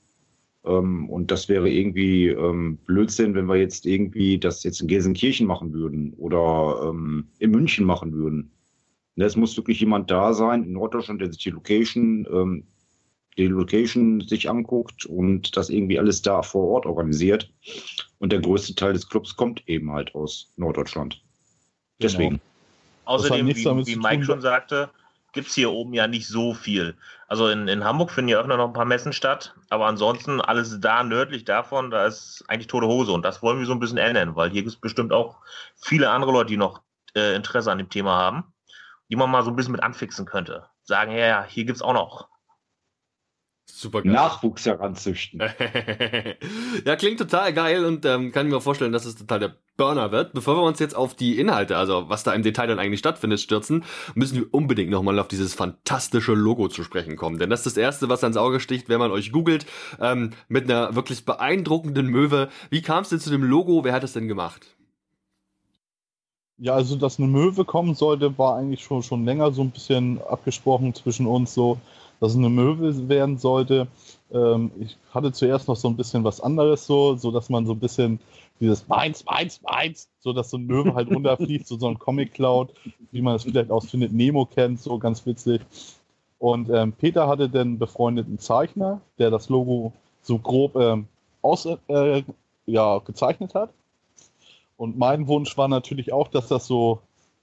Ähm, 0.64 1.08
und 1.08 1.30
das 1.30 1.48
wäre 1.48 1.68
irgendwie 1.68 2.28
ähm, 2.28 2.78
Blödsinn, 2.86 3.34
wenn 3.34 3.46
wir 3.46 3.56
jetzt 3.56 3.86
irgendwie 3.86 4.38
das 4.38 4.62
jetzt 4.62 4.80
in 4.80 4.88
Gelsenkirchen 4.88 5.46
machen 5.46 5.72
würden 5.72 6.14
oder 6.14 6.88
ähm, 6.88 7.28
in 7.38 7.50
München 7.50 7.84
machen 7.84 8.12
würden. 8.12 8.52
Ne, 9.16 9.24
es 9.24 9.36
muss 9.36 9.56
wirklich 9.56 9.80
jemand 9.80 10.10
da 10.10 10.32
sein 10.32 10.64
in 10.64 10.72
Norddeutschland, 10.72 11.20
der 11.20 11.32
sich 11.32 11.42
die 11.42 11.50
Location, 11.50 12.26
ähm, 12.32 12.64
die 13.36 13.46
Location 13.46 14.20
sich 14.20 14.48
anguckt 14.48 15.06
und 15.06 15.56
das 15.56 15.68
irgendwie 15.68 15.98
alles 15.98 16.22
da 16.22 16.42
vor 16.42 16.68
Ort 16.68 16.86
organisiert. 16.86 17.50
Und 18.18 18.32
der 18.32 18.40
größte 18.40 18.74
Teil 18.74 18.92
des 18.92 19.08
Clubs 19.08 19.36
kommt 19.36 19.66
eben 19.68 19.90
halt 19.90 20.14
aus 20.14 20.52
Norddeutschland. 20.56 21.14
Genau. 21.14 21.22
Deswegen. 22.00 22.30
Genau. 22.30 22.42
Außerdem, 23.04 23.46
wie, 23.48 23.54
wie 23.54 23.96
Mike 23.96 24.24
schon 24.24 24.40
sagte, 24.40 24.90
gibt 25.32 25.48
es 25.48 25.54
hier 25.54 25.72
oben 25.72 25.94
ja 25.94 26.06
nicht 26.06 26.28
so 26.28 26.54
viel. 26.54 26.96
Also 27.26 27.48
in, 27.48 27.68
in 27.68 27.84
Hamburg 27.84 28.10
finden 28.10 28.28
ja 28.28 28.38
öfter 28.38 28.56
noch 28.56 28.68
ein 28.68 28.72
paar 28.74 28.84
Messen 28.84 29.12
statt, 29.12 29.54
aber 29.70 29.86
ansonsten 29.86 30.40
alles 30.40 30.80
da 30.80 31.02
nördlich 31.02 31.44
davon, 31.44 31.90
da 31.90 32.06
ist 32.06 32.44
eigentlich 32.48 32.66
tote 32.66 32.86
Hose 32.86 33.12
und 33.12 33.24
das 33.24 33.42
wollen 33.42 33.58
wir 33.58 33.66
so 33.66 33.72
ein 33.72 33.80
bisschen 33.80 33.98
ändern, 33.98 34.36
weil 34.36 34.50
hier 34.50 34.62
gibt 34.62 34.74
es 34.74 34.80
bestimmt 34.80 35.12
auch 35.12 35.38
viele 35.76 36.10
andere 36.10 36.32
Leute, 36.32 36.48
die 36.48 36.56
noch 36.56 36.82
äh, 37.14 37.34
Interesse 37.34 37.72
an 37.72 37.78
dem 37.78 37.88
Thema 37.88 38.16
haben, 38.16 38.52
die 39.10 39.16
man 39.16 39.30
mal 39.30 39.42
so 39.42 39.50
ein 39.50 39.56
bisschen 39.56 39.72
mit 39.72 39.82
anfixen 39.82 40.26
könnte. 40.26 40.66
Sagen, 40.84 41.12
ja, 41.12 41.26
ja, 41.26 41.44
hier 41.44 41.64
gibt 41.64 41.76
es 41.76 41.82
auch 41.82 41.94
noch 41.94 42.28
Super 43.74 44.02
geil. 44.02 44.12
Nachwuchs 44.12 44.66
heranzüchten. 44.66 45.40
ja, 46.84 46.94
klingt 46.96 47.18
total 47.18 47.54
geil 47.54 47.86
und 47.86 48.04
ähm, 48.04 48.30
kann 48.30 48.48
mir 48.48 48.60
vorstellen, 48.60 48.92
dass 48.92 49.06
es 49.06 49.16
total 49.16 49.40
der 49.40 49.56
Burner 49.78 50.12
wird. 50.12 50.34
Bevor 50.34 50.56
wir 50.56 50.62
uns 50.62 50.78
jetzt 50.78 50.94
auf 50.94 51.14
die 51.14 51.38
Inhalte, 51.38 51.78
also 51.78 52.10
was 52.10 52.22
da 52.22 52.34
im 52.34 52.42
Detail 52.42 52.66
dann 52.66 52.78
eigentlich 52.78 53.00
stattfindet, 53.00 53.40
stürzen, 53.40 53.84
müssen 54.14 54.36
wir 54.36 54.52
unbedingt 54.52 54.90
nochmal 54.90 55.18
auf 55.18 55.26
dieses 55.26 55.54
fantastische 55.54 56.34
Logo 56.34 56.68
zu 56.68 56.84
sprechen 56.84 57.16
kommen. 57.16 57.38
Denn 57.38 57.48
das 57.48 57.60
ist 57.60 57.78
das 57.78 57.82
Erste, 57.82 58.10
was 58.10 58.22
ans 58.22 58.36
Auge 58.36 58.60
sticht, 58.60 58.90
wenn 58.90 58.98
man 58.98 59.10
euch 59.10 59.32
googelt, 59.32 59.64
ähm, 59.98 60.32
mit 60.48 60.70
einer 60.70 60.94
wirklich 60.94 61.24
beeindruckenden 61.24 62.08
Möwe. 62.08 62.50
Wie 62.68 62.82
kam 62.82 63.04
es 63.04 63.08
denn 63.08 63.20
zu 63.20 63.30
dem 63.30 63.42
Logo? 63.42 63.84
Wer 63.84 63.94
hat 63.94 64.04
es 64.04 64.12
denn 64.12 64.28
gemacht? 64.28 64.76
Ja, 66.58 66.74
also 66.74 66.94
dass 66.96 67.18
eine 67.18 67.26
Möwe 67.26 67.64
kommen 67.64 67.94
sollte, 67.94 68.36
war 68.36 68.58
eigentlich 68.58 68.84
schon, 68.84 69.02
schon 69.02 69.24
länger 69.24 69.50
so 69.52 69.62
ein 69.62 69.70
bisschen 69.70 70.20
abgesprochen 70.20 70.92
zwischen 70.92 71.26
uns 71.26 71.54
so 71.54 71.78
dass 72.22 72.32
es 72.32 72.38
eine 72.38 72.50
Möwe 72.50 73.08
werden 73.08 73.36
sollte. 73.36 73.88
Ähm, 74.32 74.70
ich 74.78 74.96
hatte 75.12 75.32
zuerst 75.32 75.66
noch 75.66 75.74
so 75.74 75.88
ein 75.88 75.96
bisschen 75.96 76.22
was 76.22 76.40
anderes 76.40 76.86
so, 76.86 77.16
so 77.16 77.32
dass 77.32 77.48
man 77.48 77.66
so 77.66 77.72
ein 77.72 77.80
bisschen 77.80 78.20
dieses 78.60 78.86
meins, 78.86 79.24
meins, 79.24 79.60
meins, 79.60 80.08
so 80.20 80.32
dass 80.32 80.50
so 80.50 80.56
ein 80.56 80.66
Möwe 80.66 80.94
halt 80.94 81.10
runterfliegt, 81.14 81.66
so, 81.66 81.76
so 81.76 81.88
ein 81.88 81.98
Comic 81.98 82.32
Cloud, 82.34 82.72
wie 83.10 83.22
man 83.22 83.34
es 83.34 83.42
vielleicht 83.42 83.72
aus 83.72 83.90
Findet 83.90 84.12
Nemo 84.12 84.46
kennt, 84.46 84.80
so 84.80 84.98
ganz 84.98 85.26
witzig. 85.26 85.62
Und 86.38 86.70
ähm, 86.70 86.92
Peter 86.92 87.26
hatte 87.26 87.48
den 87.48 87.80
befreundeten 87.80 88.38
Zeichner, 88.38 89.00
der 89.18 89.30
das 89.30 89.48
Logo 89.48 89.92
so 90.22 90.38
grob 90.38 90.76
ähm, 90.76 91.08
aus, 91.42 91.66
äh, 91.88 92.22
ja, 92.66 92.98
gezeichnet 93.00 93.56
hat. 93.56 93.70
Und 94.76 94.96
mein 94.96 95.26
Wunsch 95.26 95.58
war 95.58 95.66
natürlich 95.66 96.12
auch, 96.12 96.28
dass 96.28 96.46
das 96.46 96.68
so 96.68 97.00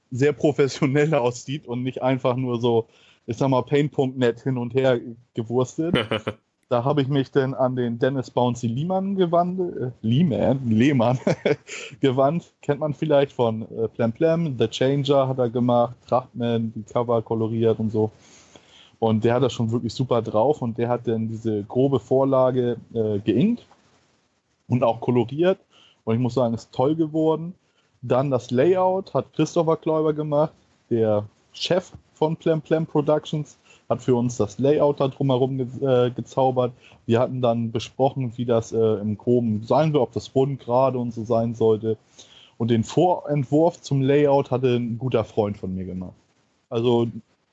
sehr 0.10 0.32
professionell 0.32 1.14
aussieht 1.16 1.68
und 1.68 1.84
nicht 1.84 2.02
einfach 2.02 2.38
nur 2.38 2.62
so 2.62 2.88
ich 3.30 3.38
sag 3.38 3.50
mal, 3.50 3.62
Paint.net 3.62 4.42
hin 4.42 4.58
und 4.58 4.74
her 4.74 5.00
gewurstet. 5.36 5.96
da 6.70 6.84
habe 6.84 7.04
ich 7.04 7.08
mich 7.08 7.30
dann 7.30 7.54
an 7.54 7.76
den 7.76 8.00
Dennis 8.00 8.32
Bouncy 8.32 8.66
Lehmann 8.66 9.16
gewandt, 9.16 9.60
äh, 9.60 9.92
Lehman, 10.02 10.68
Lehmann 10.68 11.20
gewandt. 12.00 12.52
Kennt 12.64 12.80
man 12.80 12.96
vielleicht 12.96 13.32
von 13.32 13.62
äh, 13.62 13.88
Plam 13.88 14.14
Plam, 14.14 14.58
The 14.58 14.68
Changer 14.68 15.28
hat 15.28 15.38
er 15.38 15.52
gemacht, 15.52 15.96
Trachtman, 16.08 16.74
die 16.76 16.82
Cover 16.82 17.22
koloriert 17.22 17.78
und 17.80 17.92
so. 17.92 18.10
Und 18.98 19.24
der 19.24 19.36
hat 19.36 19.44
das 19.44 19.54
schon 19.54 19.72
wirklich 19.72 19.94
super 19.94 20.24
drauf 20.24 20.64
und 20.64 20.80
der 20.80 20.90
hat 20.90 21.08
dann 21.08 21.28
diese 21.28 21.64
grobe 21.64 22.00
Vorlage 22.00 22.78
äh, 22.96 23.20
geinkt 23.20 23.64
und 24.68 24.84
auch 24.84 25.00
koloriert. 25.02 25.60
Und 26.04 26.16
ich 26.16 26.20
muss 26.20 26.34
sagen, 26.34 26.56
ist 26.56 26.72
toll 26.72 26.96
geworden. 26.96 27.54
Dann 28.02 28.32
das 28.32 28.50
Layout 28.50 29.14
hat 29.14 29.34
Christopher 29.34 29.78
Kläuber 29.78 30.14
gemacht, 30.14 30.54
der 30.90 31.26
Chef 31.54 31.92
von 32.20 32.36
Plam 32.36 32.62
Plam 32.62 32.86
Productions, 32.86 33.58
hat 33.90 34.04
für 34.04 34.14
uns 34.14 34.38
das 34.38 34.60
Layout 34.60 35.00
da 35.00 35.08
drumherum 35.08 35.58
ge 35.58 35.68
äh, 35.82 36.12
gezaubert. 36.12 36.74
Wir 37.08 37.20
hatten 37.20 37.42
dann 37.42 37.72
besprochen, 37.72 38.34
wie 38.36 38.46
das 38.46 38.72
äh, 38.72 38.78
im 38.78 39.18
Groben 39.18 39.64
sein 39.64 39.94
wird, 39.94 40.04
ob 40.04 40.12
das 40.12 40.36
rund, 40.36 40.60
gerade 40.60 41.00
und 41.00 41.12
so 41.12 41.24
sein 41.24 41.56
sollte. 41.56 41.98
Und 42.58 42.70
den 42.70 42.84
Vorentwurf 42.84 43.82
zum 43.82 44.02
Layout 44.02 44.52
hatte 44.52 44.76
ein 44.76 45.00
guter 45.00 45.24
Freund 45.24 45.58
von 45.58 45.74
mir 45.74 45.86
gemacht. 45.86 46.14
Also 46.70 47.08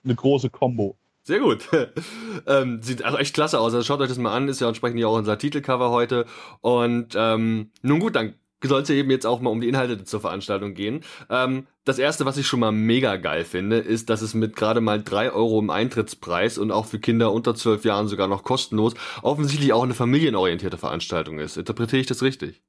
eine 0.05 0.15
große 0.15 0.51
Combo. 0.51 0.97
Sehr 1.23 1.41
gut. 1.41 1.69
ähm, 2.47 2.83
sieht 2.83 3.05
also 3.05 3.17
echt 3.17 3.35
klasse 3.35 3.59
aus. 3.59 3.73
Also 3.73 3.85
schaut 3.85 4.01
euch 4.01 4.09
das 4.09 4.19
mal 4.19 4.35
an, 4.35 4.49
ist 4.49 4.61
ja 4.61 4.69
entsprechend 4.69 5.01
ja 5.01 5.07
auch 5.07 5.17
unser 5.17 5.39
Titelcover 5.39 5.91
heute. 5.91 6.27
Und 6.61 7.15
ähm, 7.17 7.71
nun 7.83 8.01
gut, 8.01 8.15
dann 8.15 8.35
soll 8.63 8.83
es 8.83 8.89
ja 8.89 8.95
eben 8.95 9.11
jetzt 9.11 9.27
auch 9.27 9.41
mal 9.41 9.51
um 9.51 9.61
die 9.61 9.69
Inhalte 9.69 10.05
zur 10.05 10.21
Veranstaltung 10.21 10.75
gehen. 10.75 11.05
Ähm, 11.31 11.67
das 11.85 11.99
erste, 11.99 12.25
was 12.25 12.37
ich 12.37 12.47
schon 12.47 12.61
mal 12.61 12.73
mega 12.73 13.17
geil 13.17 13.45
finde, 13.45 13.79
ist, 13.79 14.11
dass 14.11 14.23
es 14.23 14.35
mit 14.35 14.57
gerade 14.57 14.81
mal 14.81 15.03
drei 15.03 15.31
Euro 15.31 15.59
im 15.61 15.71
Eintrittspreis 15.71 16.59
und 16.59 16.73
auch 16.73 16.87
für 16.87 16.99
Kinder 16.99 17.33
unter 17.33 17.55
zwölf 17.55 17.85
Jahren 17.85 18.09
sogar 18.09 18.29
noch 18.29 18.43
kostenlos 18.43 18.95
offensichtlich 19.23 19.73
auch 19.73 19.83
eine 19.83 19.95
familienorientierte 19.95 20.79
Veranstaltung 20.79 21.39
ist. 21.39 21.57
Interpretiere 21.57 22.01
ich 22.01 22.07
das 22.07 22.23
richtig? 22.23 22.63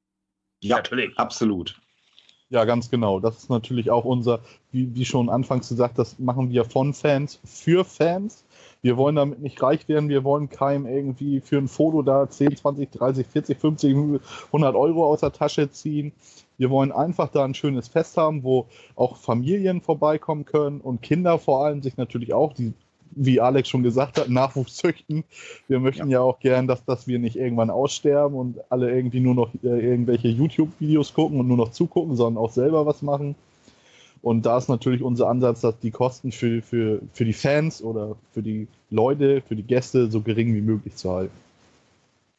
Ja, 0.62 0.78
natürlich. 0.78 1.18
Absolut. 1.18 1.80
Ja, 2.50 2.64
ganz 2.66 2.90
genau. 2.90 3.20
Das 3.20 3.38
ist 3.38 3.50
natürlich 3.50 3.92
auch 3.92 4.06
unser, 4.06 4.42
wie, 4.72 4.94
wie 4.96 5.06
schon 5.06 5.30
anfangs 5.30 5.68
gesagt, 5.68 6.00
das 6.00 6.18
machen 6.18 6.50
wir 6.50 6.64
von 6.64 6.94
Fans 6.94 7.40
für 7.44 7.84
Fans. 7.84 8.46
Wir 8.82 8.98
wollen 8.98 9.16
damit 9.16 9.40
nicht 9.40 9.62
reich 9.62 9.88
werden, 9.88 10.10
wir 10.10 10.24
wollen 10.24 10.50
keinem 10.50 10.86
irgendwie 10.86 11.42
für 11.42 11.58
ein 11.58 11.68
Foto 11.68 12.02
da 12.02 12.30
10, 12.30 12.58
20, 12.58 12.92
30, 12.92 13.28
40, 13.28 13.58
50, 13.58 13.96
100 13.96 14.76
Euro 14.76 15.06
aus 15.06 15.22
der 15.22 15.32
Tasche 15.32 15.70
ziehen. 15.72 16.12
Wir 16.58 16.70
wollen 16.70 16.92
einfach 16.92 17.30
da 17.30 17.44
ein 17.44 17.54
schönes 17.54 17.88
Fest 17.88 18.18
haben, 18.18 18.44
wo 18.44 18.68
auch 18.96 19.18
Familien 19.18 19.82
vorbeikommen 19.82 20.46
können 20.46 20.82
und 20.82 21.02
Kinder 21.02 21.38
vor 21.38 21.64
allem 21.66 21.82
sich 21.82 21.98
natürlich 21.98 22.34
auch, 22.34 22.54
die, 22.54 22.74
wie 23.12 23.40
Alex 23.40 23.70
schon 23.70 23.84
gesagt 23.84 24.18
hat, 24.18 24.30
Nachwuchs 24.30 24.76
züchten. 24.76 25.24
Wir 25.68 25.80
möchten 25.80 26.10
ja, 26.10 26.20
ja 26.20 26.22
auch 26.22 26.40
gern, 26.40 26.68
dass, 26.68 26.84
dass 26.86 27.08
wir 27.08 27.20
nicht 27.20 27.36
irgendwann 27.36 27.70
aussterben 27.70 28.38
und 28.38 28.60
alle 28.70 28.92
irgendwie 28.92 29.20
nur 29.20 29.36
noch 29.36 29.50
äh, 29.64 29.68
irgendwelche 29.68 30.30
YouTube-Videos 30.30 31.14
gucken 31.14 31.40
und 31.40 31.48
nur 31.48 31.58
noch 31.58 31.72
zugucken, 31.72 32.16
sondern 32.16 32.44
auch 32.44 32.52
selber 32.52 32.86
was 32.86 33.02
machen. 33.02 33.36
Und 34.28 34.46
da 34.46 34.58
ist 34.58 34.68
natürlich 34.68 35.02
unser 35.02 35.30
Ansatz, 35.30 35.62
dass 35.62 35.80
die 35.80 35.90
Kosten 35.90 36.34
für, 36.34 36.62
für, 36.62 37.02
für 37.14 37.24
die 37.24 37.32
Fans 37.32 37.82
oder 37.82 38.18
für 38.34 38.42
die 38.42 38.68
Leute, 38.90 39.42
für 39.48 39.56
die 39.56 39.64
Gäste 39.64 40.12
so 40.12 40.20
gering 40.20 40.54
wie 40.54 40.60
möglich 40.60 40.98
zu 40.98 41.10
halten. 41.10 41.34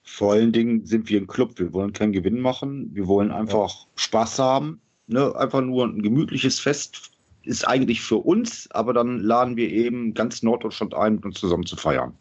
Vor 0.02 0.32
allen 0.32 0.52
Dingen 0.52 0.84
sind 0.84 1.08
wir 1.08 1.18
ein 1.18 1.26
Club. 1.26 1.58
Wir 1.58 1.72
wollen 1.72 1.94
keinen 1.94 2.12
Gewinn 2.12 2.40
machen. 2.42 2.90
Wir 2.92 3.06
wollen 3.06 3.30
einfach 3.30 3.70
ja. 3.70 3.86
Spaß 3.94 4.38
haben. 4.38 4.82
Ne? 5.06 5.34
Einfach 5.34 5.62
nur 5.62 5.86
ein 5.86 6.02
gemütliches 6.02 6.60
Fest 6.60 7.10
ist 7.44 7.66
eigentlich 7.66 8.02
für 8.02 8.16
uns, 8.16 8.70
aber 8.72 8.92
dann 8.92 9.20
laden 9.20 9.56
wir 9.56 9.70
eben 9.70 10.12
ganz 10.12 10.42
Norddeutschland 10.42 10.92
ein, 10.92 11.14
mit 11.14 11.24
uns 11.24 11.40
zusammen 11.40 11.64
zu 11.64 11.76
feiern. 11.76 12.12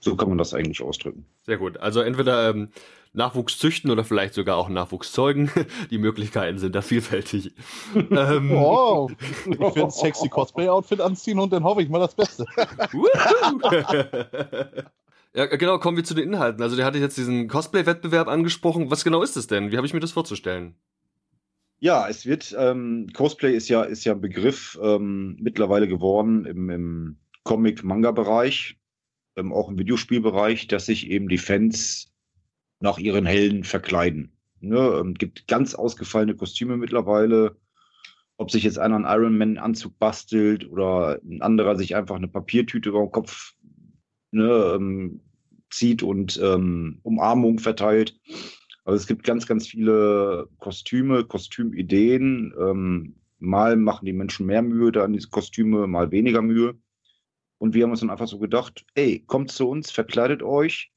So 0.00 0.16
kann 0.16 0.30
man 0.30 0.38
das 0.38 0.54
eigentlich 0.54 0.80
ausdrücken. 0.80 1.26
Sehr 1.44 1.58
gut. 1.58 1.76
Also 1.76 2.00
entweder 2.00 2.48
ähm, 2.48 2.70
Nachwuchs 3.14 3.58
züchten 3.58 3.90
oder 3.90 4.04
vielleicht 4.04 4.34
sogar 4.34 4.56
auch 4.56 4.68
Nachwuchs 4.68 5.12
zeugen. 5.12 5.50
Die 5.90 5.98
Möglichkeiten 5.98 6.58
sind 6.58 6.74
da 6.74 6.82
vielfältig. 6.82 7.54
ähm, 7.94 8.50
wow. 8.50 9.10
Ich 9.46 9.58
will 9.58 9.84
ein 9.84 9.90
sexy 9.90 10.28
Cosplay-Outfit 10.28 11.00
anziehen 11.00 11.38
und 11.38 11.52
dann 11.52 11.62
hoffe 11.64 11.82
ich 11.82 11.90
mal 11.90 11.98
das 11.98 12.14
Beste. 12.14 12.46
ja, 15.34 15.46
genau, 15.46 15.78
kommen 15.78 15.98
wir 15.98 16.04
zu 16.04 16.14
den 16.14 16.28
Inhalten. 16.28 16.62
Also 16.62 16.76
der 16.76 16.86
hatte 16.86 16.98
jetzt 16.98 17.18
diesen 17.18 17.48
Cosplay-Wettbewerb 17.48 18.28
angesprochen. 18.28 18.90
Was 18.90 19.04
genau 19.04 19.22
ist 19.22 19.36
es 19.36 19.46
denn? 19.46 19.72
Wie 19.72 19.76
habe 19.76 19.86
ich 19.86 19.92
mir 19.92 20.00
das 20.00 20.12
vorzustellen? 20.12 20.74
Ja, 21.80 22.08
es 22.08 22.24
wird, 22.26 22.54
ähm, 22.56 23.08
Cosplay 23.12 23.54
ist 23.54 23.68
ja, 23.68 23.82
ist 23.82 24.04
ja 24.04 24.12
ein 24.12 24.20
Begriff 24.20 24.78
ähm, 24.80 25.36
mittlerweile 25.40 25.88
geworden 25.88 26.46
im, 26.46 26.70
im 26.70 27.16
Comic-Manga-Bereich, 27.42 28.78
ähm, 29.36 29.52
auch 29.52 29.68
im 29.68 29.78
Videospielbereich, 29.78 30.68
dass 30.68 30.86
sich 30.86 31.10
eben 31.10 31.28
die 31.28 31.38
Fans 31.38 32.11
nach 32.82 32.98
ihren 32.98 33.24
Helden 33.24 33.64
verkleiden. 33.64 34.32
Ne? 34.60 34.78
Ähm, 34.78 35.14
gibt 35.14 35.46
ganz 35.48 35.74
ausgefallene 35.74 36.34
Kostüme 36.34 36.76
mittlerweile. 36.76 37.56
Ob 38.36 38.50
sich 38.50 38.64
jetzt 38.64 38.78
einer 38.78 38.96
einen 38.96 39.04
Iron 39.04 39.38
Man-Anzug 39.38 39.98
bastelt 39.98 40.68
oder 40.68 41.20
ein 41.22 41.42
anderer 41.42 41.76
sich 41.76 41.94
einfach 41.94 42.16
eine 42.16 42.28
Papiertüte 42.28 42.88
über 42.88 43.00
den 43.00 43.12
Kopf 43.12 43.54
ne, 44.32 44.72
ähm, 44.74 45.20
zieht 45.70 46.02
und 46.02 46.40
ähm, 46.42 46.98
Umarmung 47.02 47.60
verteilt. 47.60 48.18
Also 48.84 48.96
es 48.96 49.06
gibt 49.06 49.22
ganz, 49.22 49.46
ganz 49.46 49.68
viele 49.68 50.48
Kostüme, 50.58 51.24
Kostümideen. 51.24 52.52
Ähm, 52.58 53.14
mal 53.38 53.76
machen 53.76 54.06
die 54.06 54.12
Menschen 54.12 54.46
mehr 54.46 54.62
Mühe 54.62 54.90
da 54.90 55.04
an 55.04 55.12
diese 55.12 55.28
Kostüme, 55.28 55.86
mal 55.86 56.10
weniger 56.10 56.42
Mühe. 56.42 56.74
Und 57.58 57.74
wir 57.74 57.84
haben 57.84 57.92
uns 57.92 58.00
dann 58.00 58.10
einfach 58.10 58.26
so 58.26 58.40
gedacht, 58.40 58.84
ey, 58.94 59.20
kommt 59.20 59.52
zu 59.52 59.68
uns, 59.68 59.92
verkleidet 59.92 60.42
euch. 60.42 60.90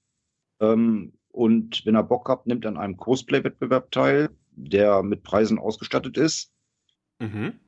Ähm, 0.60 1.14
und 1.36 1.86
wenn 1.86 1.98
ihr 1.98 2.04
Bock 2.04 2.30
habt, 2.30 2.48
nimmt 2.48 2.66
an 2.66 2.78
einem 2.78 2.96
Cosplay-Wettbewerb 2.96 3.92
teil, 3.92 4.30
der 4.52 5.04
mit 5.04 5.24
Preisen 5.24 5.60
ausgestattet 5.60 6.18
ist. 6.18 6.54
Mhm. 7.20 7.60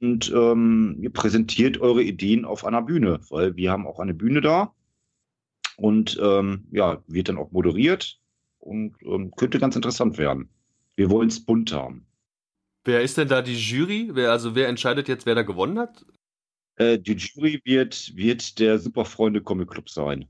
Und 0.00 0.32
ähm, 0.34 0.98
ihr 1.00 1.12
präsentiert 1.12 1.80
eure 1.80 2.02
Ideen 2.02 2.44
auf 2.44 2.64
einer 2.64 2.82
Bühne, 2.82 3.20
weil 3.30 3.54
wir 3.54 3.70
haben 3.70 3.86
auch 3.86 4.00
eine 4.00 4.12
Bühne 4.12 4.40
da. 4.40 4.74
Und 5.76 6.18
ähm, 6.20 6.66
ja, 6.72 7.02
wird 7.06 7.28
dann 7.28 7.38
auch 7.38 7.52
moderiert 7.52 8.18
und 8.58 8.96
ähm, 9.02 9.30
könnte 9.36 9.60
ganz 9.60 9.76
interessant 9.76 10.18
werden. 10.18 10.50
Wir 10.96 11.10
wollen 11.10 11.28
es 11.28 11.44
bunt 11.44 11.72
haben. 11.72 12.06
Wer 12.84 13.02
ist 13.02 13.16
denn 13.16 13.28
da 13.28 13.40
die 13.40 13.54
Jury? 13.54 14.10
Wer, 14.12 14.32
also 14.32 14.56
wer 14.56 14.66
entscheidet 14.66 15.06
jetzt, 15.06 15.26
wer 15.26 15.36
da 15.36 15.42
gewonnen 15.42 15.78
hat? 15.78 16.04
Äh, 16.74 16.98
die 16.98 17.12
Jury 17.14 17.60
wird, 17.64 18.16
wird 18.16 18.58
der 18.58 18.80
Superfreunde 18.80 19.42
Comic 19.42 19.70
Club 19.70 19.88
sein. 19.88 20.28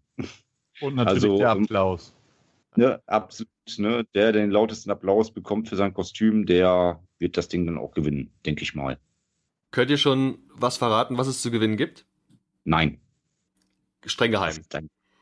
Und 0.83 0.97
natürlich 0.97 1.25
also, 1.25 1.39
der 1.39 1.53
ähm, 1.53 1.63
Applaus. 1.65 2.15
Ne, 2.77 3.01
absolut. 3.07 3.51
Ne, 3.77 4.05
der, 4.15 4.33
der 4.33 4.43
den 4.43 4.51
lautesten 4.51 4.91
Applaus 4.91 5.33
bekommt 5.33 5.69
für 5.69 5.77
sein 5.77 5.95
Kostüm, 5.95 6.45
der 6.47 7.01
wird 7.19 7.37
das 7.37 7.49
Ding 7.49 7.67
dann 7.67 7.79
auch 7.79 7.93
gewinnen, 7.93 8.33
denke 8.45 8.63
ich 8.63 8.75
mal. 8.75 8.99
Könnt 9.71 9.91
ihr 9.91 9.99
schon 9.99 10.39
was 10.53 10.77
verraten, 10.77 11.19
was 11.19 11.29
es 11.29 11.41
zu 11.41 11.51
gewinnen 11.51 11.77
gibt? 11.77 12.05
Nein. 12.65 13.01
Streng 14.05 14.33
geheim. 14.33 14.57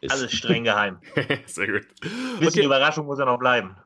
Alles 0.08 0.32
streng 0.36 0.64
geheim. 0.64 0.98
Sehr 1.46 1.66
gut. 1.66 1.86
Ein 2.02 2.38
bisschen 2.38 2.60
okay. 2.60 2.64
Überraschung 2.64 3.06
muss 3.06 3.18
ja 3.18 3.26
noch 3.26 3.38
bleiben. 3.38 3.76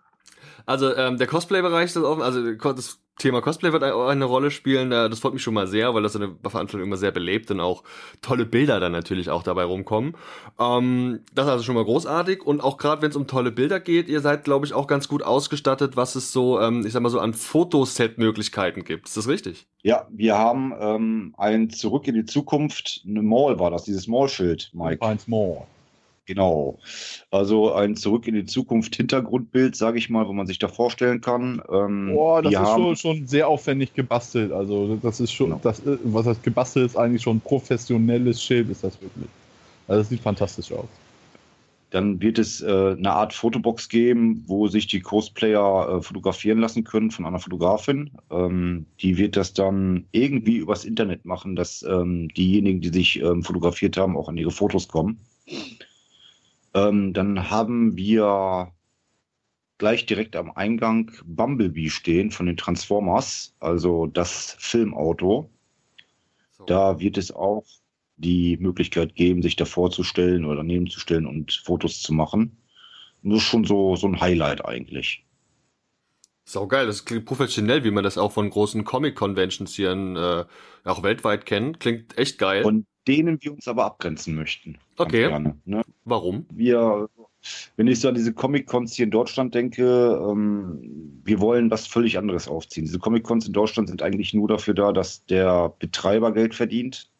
Also 0.67 0.95
ähm, 0.95 1.19
der 1.19 1.27
Cosplay-Bereich 1.27 1.87
ist 1.87 1.97
offen, 1.97 2.23
also 2.23 2.55
das 2.55 3.01
Thema 3.23 3.41
Cosplay 3.41 3.73
wird 3.73 3.85
auch 3.85 4.09
eine 4.09 4.25
Rolle 4.25 4.51
spielen. 4.51 4.91
Das 4.91 5.21
freut 5.21 5.33
mich 5.33 5.43
schon 5.43 5.55
mal 5.55 5.67
sehr, 5.67 5.95
weil 5.95 6.03
das 6.03 6.17
eine 6.17 6.35
Veranstaltung 6.43 6.83
immer 6.83 6.97
sehr 6.97 7.13
belebt 7.13 7.51
und 7.51 7.61
auch 7.61 7.85
tolle 8.21 8.45
Bilder 8.45 8.81
dann 8.81 8.93
natürlich 8.93 9.31
auch 9.31 9.43
dabei 9.43 9.65
rumkommen. 9.65 10.15
Ähm, 10.59 11.21
das 11.35 11.47
ist 11.47 11.53
also 11.53 11.65
schon 11.65 11.75
mal 11.75 11.85
großartig 11.85 12.43
und 12.45 12.61
auch 12.63 12.77
gerade 12.77 13.03
wenn 13.03 13.11
es 13.11 13.17
um 13.17 13.27
tolle 13.27 13.53
Bilder 13.53 13.81
geht, 13.81 14.09
ihr 14.09 14.21
seid 14.21 14.45
glaube 14.45 14.67
ich 14.67 14.75
auch 14.75 14.87
ganz 14.87 15.09
gut 15.09 15.23
ausgestattet, 15.23 15.97
was 15.97 16.15
es 16.15 16.33
so, 16.33 16.61
ähm, 16.61 16.85
ich 16.85 16.93
sag 16.93 17.03
mal 17.03 17.09
so 17.09 17.21
an 17.21 17.35
Fotoset-Möglichkeiten 17.35 18.85
gibt. 18.85 19.07
Ist 19.07 19.17
das 19.17 19.29
richtig? 19.29 19.67
Ja, 19.83 20.07
wir 20.11 20.37
haben 20.37 20.73
ähm, 20.79 21.35
ein 21.39 21.71
Zurück 21.71 22.07
in 22.09 22.15
die 22.15 22.25
Zukunft, 22.25 23.03
eine 23.07 23.23
Mall 23.23 23.59
war 23.59 23.71
das, 23.71 23.85
dieses 23.85 24.07
Mall-Schild, 24.07 24.71
Mike. 24.73 25.05
Eins 25.05 25.29
Mall. 25.29 25.67
Genau. 26.27 26.79
Also 27.31 27.73
ein 27.73 27.97
Zurück 27.97 28.29
in 28.29 28.35
die 28.35 28.45
Zukunft 28.45 28.95
Hintergrundbild, 28.95 29.75
sage 29.75 29.99
ich 29.99 30.09
mal, 30.09 30.29
wo 30.29 30.33
man 30.33 30.47
sich 30.47 30.59
da 30.59 30.69
vorstellen 30.69 31.21
kann. 31.21 31.61
Ähm, 31.71 32.13
Boah, 32.13 32.43
das 32.43 32.53
ist 32.53 32.59
haben... 32.59 32.83
schon, 32.83 32.97
schon, 32.97 33.27
sehr 33.27 33.49
aufwendig 33.49 33.95
gebastelt. 33.95 34.53
Also 34.53 34.97
das 35.03 35.19
ist 35.21 35.33
schon, 35.33 35.49
genau. 35.49 35.61
das, 35.63 35.81
äh, 35.81 35.99
was 36.05 36.27
heißt 36.27 36.43
gebastelt 36.43 36.87
ist 36.87 36.97
eigentlich 36.97 37.23
schon 37.23 37.39
ein 37.39 37.41
professionelles 37.41 38.43
Schild, 38.43 38.71
ist 38.71 38.85
das 38.85 39.01
wirklich. 39.01 39.29
Also 39.89 40.03
das 40.03 40.09
sieht 40.11 40.21
fantastisch 40.21 40.71
aus. 40.71 40.89
Dann 41.91 42.23
wird 42.23 42.39
es 42.39 42.63
äh, 42.63 42.95
eine 42.97 43.13
Art 43.13 43.35
Fotobox 43.35 43.89
geben, 43.91 44.45
wo 44.47 44.67
sich 44.67 44.87
die 44.87 45.01
Cosplayer 45.01 45.99
äh, 45.99 46.03
fotografieren 46.03 46.59
lassen 46.59 46.85
können 46.85 47.11
von 47.11 47.27
einer 47.27 47.39
Fotografin. 47.41 48.13
Ähm, 48.31 48.87
die 49.01 49.19
wird 49.19 49.37
das 49.37 49.53
dann 49.53 50.07
irgendwie 50.13 50.57
übers 50.57 50.87
Internet 50.87 51.27
machen, 51.27 51.55
dass 51.55 51.83
ähm, 51.83 52.29
diejenigen, 52.29 52.81
die 52.81 52.89
sich 52.89 53.21
ähm, 53.21 53.43
fotografiert 53.43 53.99
haben, 53.99 54.17
auch 54.17 54.31
an 54.31 54.39
ihre 54.39 54.53
Fotos 54.53 54.89
kommen. 54.89 55.19
Ähm, 56.75 57.13
dann 57.13 57.51
haben 57.51 57.97
wir 57.97 58.73
gleich 59.79 60.07
direkt 60.07 60.37
am 60.37 60.53
Eingang 60.53 61.11
Bumblebee 61.25 61.91
stehen 61.91 62.31
von 62.31 62.47
den 62.47 62.57
Transformers, 62.57 63.55
also 63.61 64.07
das 64.07 64.57
Filmauto. 64.59 65.51
So. 66.53 66.65
Da 66.65 67.01
wird 67.01 67.19
es 67.19 67.33
auch 67.33 67.65
die 68.17 68.57
Möglichkeit 68.59 69.15
geben, 69.15 69.43
sich 69.43 69.57
davor 69.57 69.91
zu 69.91 70.05
stellen 70.05 70.45
oder 70.45 70.57
daneben 70.57 70.89
zu 70.89 71.01
stellen 71.01 71.27
und 71.27 71.53
Fotos 71.65 72.01
zu 72.01 72.13
machen. 72.13 72.57
das 73.23 73.39
ist 73.39 73.43
schon 73.43 73.65
so, 73.65 73.97
so 73.97 74.07
ein 74.07 74.21
Highlight 74.21 74.65
eigentlich. 74.65 75.25
Sau 76.45 76.67
geil, 76.67 76.87
das 76.87 77.05
klingt 77.05 77.25
professionell, 77.25 77.85
wie 77.85 77.91
man 77.91 78.05
das 78.05 78.19
auch 78.19 78.33
von 78.33 78.51
großen 78.51 78.85
Comic-Conventions 78.85 79.75
hier 79.75 79.93
in, 79.93 80.17
äh, 80.17 80.45
auch 80.85 81.03
weltweit 81.03 81.47
kennt. 81.47 81.81
Klingt 81.81 82.19
echt 82.19 82.39
geil. 82.39 82.63
Von 82.63 82.87
denen 83.09 83.39
wir 83.43 83.53
uns 83.53 83.69
aber 83.69 83.85
abgrenzen 83.85 84.35
möchten. 84.35 84.79
Okay. 84.97 85.29
Gerne, 85.29 85.57
ne? 85.65 85.83
Warum? 86.05 86.47
Wir, 86.53 87.09
wenn 87.77 87.89
ich 87.89 88.01
so 88.01 88.09
an 88.09 88.15
diese 88.15 88.33
Comic-Cons 88.33 88.95
hier 88.95 89.05
in 89.05 89.11
Deutschland 89.11 89.55
denke, 89.55 90.21
ähm, 90.31 91.21
wir 91.25 91.41
wollen 91.41 91.71
was 91.71 91.87
völlig 91.87 92.19
anderes 92.19 92.49
aufziehen. 92.49 92.87
Diese 92.87 92.99
Comic-Cons 92.99 93.47
in 93.47 93.53
Deutschland 93.53 93.89
sind 93.89 94.03
eigentlich 94.03 94.35
nur 94.35 94.49
dafür 94.49 94.75
da, 94.75 94.93
dass 94.93 95.25
der 95.27 95.73
Betreiber 95.79 96.33
Geld 96.33 96.55
verdient, 96.55 97.11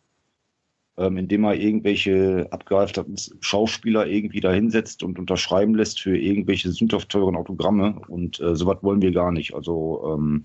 ähm, 0.97 1.17
indem 1.17 1.45
er 1.45 1.55
irgendwelche 1.55 2.47
abgehalfterten 2.51 3.17
Schauspieler 3.41 4.07
irgendwie 4.07 4.41
da 4.41 4.53
hinsetzt 4.53 5.03
und 5.03 5.19
unterschreiben 5.19 5.75
lässt 5.75 6.01
für 6.01 6.17
irgendwelche 6.17 6.71
sündhaft 6.71 7.09
teuren 7.09 7.37
Autogramme. 7.37 8.01
Und 8.09 8.41
äh, 8.41 8.55
sowas 8.55 8.79
wollen 8.83 9.03
wir 9.03 9.13
gar 9.13 9.33
nicht. 9.33 9.55
Also 9.55 10.15
ähm, 10.15 10.45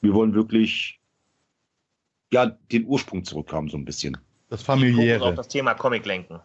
wir 0.00 0.14
wollen 0.14 0.34
wirklich 0.34 1.00
ja, 2.32 2.46
den 2.72 2.86
Ursprung 2.86 3.24
zurückhaben, 3.24 3.68
so 3.68 3.76
ein 3.76 3.84
bisschen. 3.84 4.16
Das 4.48 4.62
familiäre. 4.62 5.24
auf 5.24 5.34
das 5.34 5.48
Thema 5.48 5.74
Comic 5.74 6.06
lenken. 6.06 6.40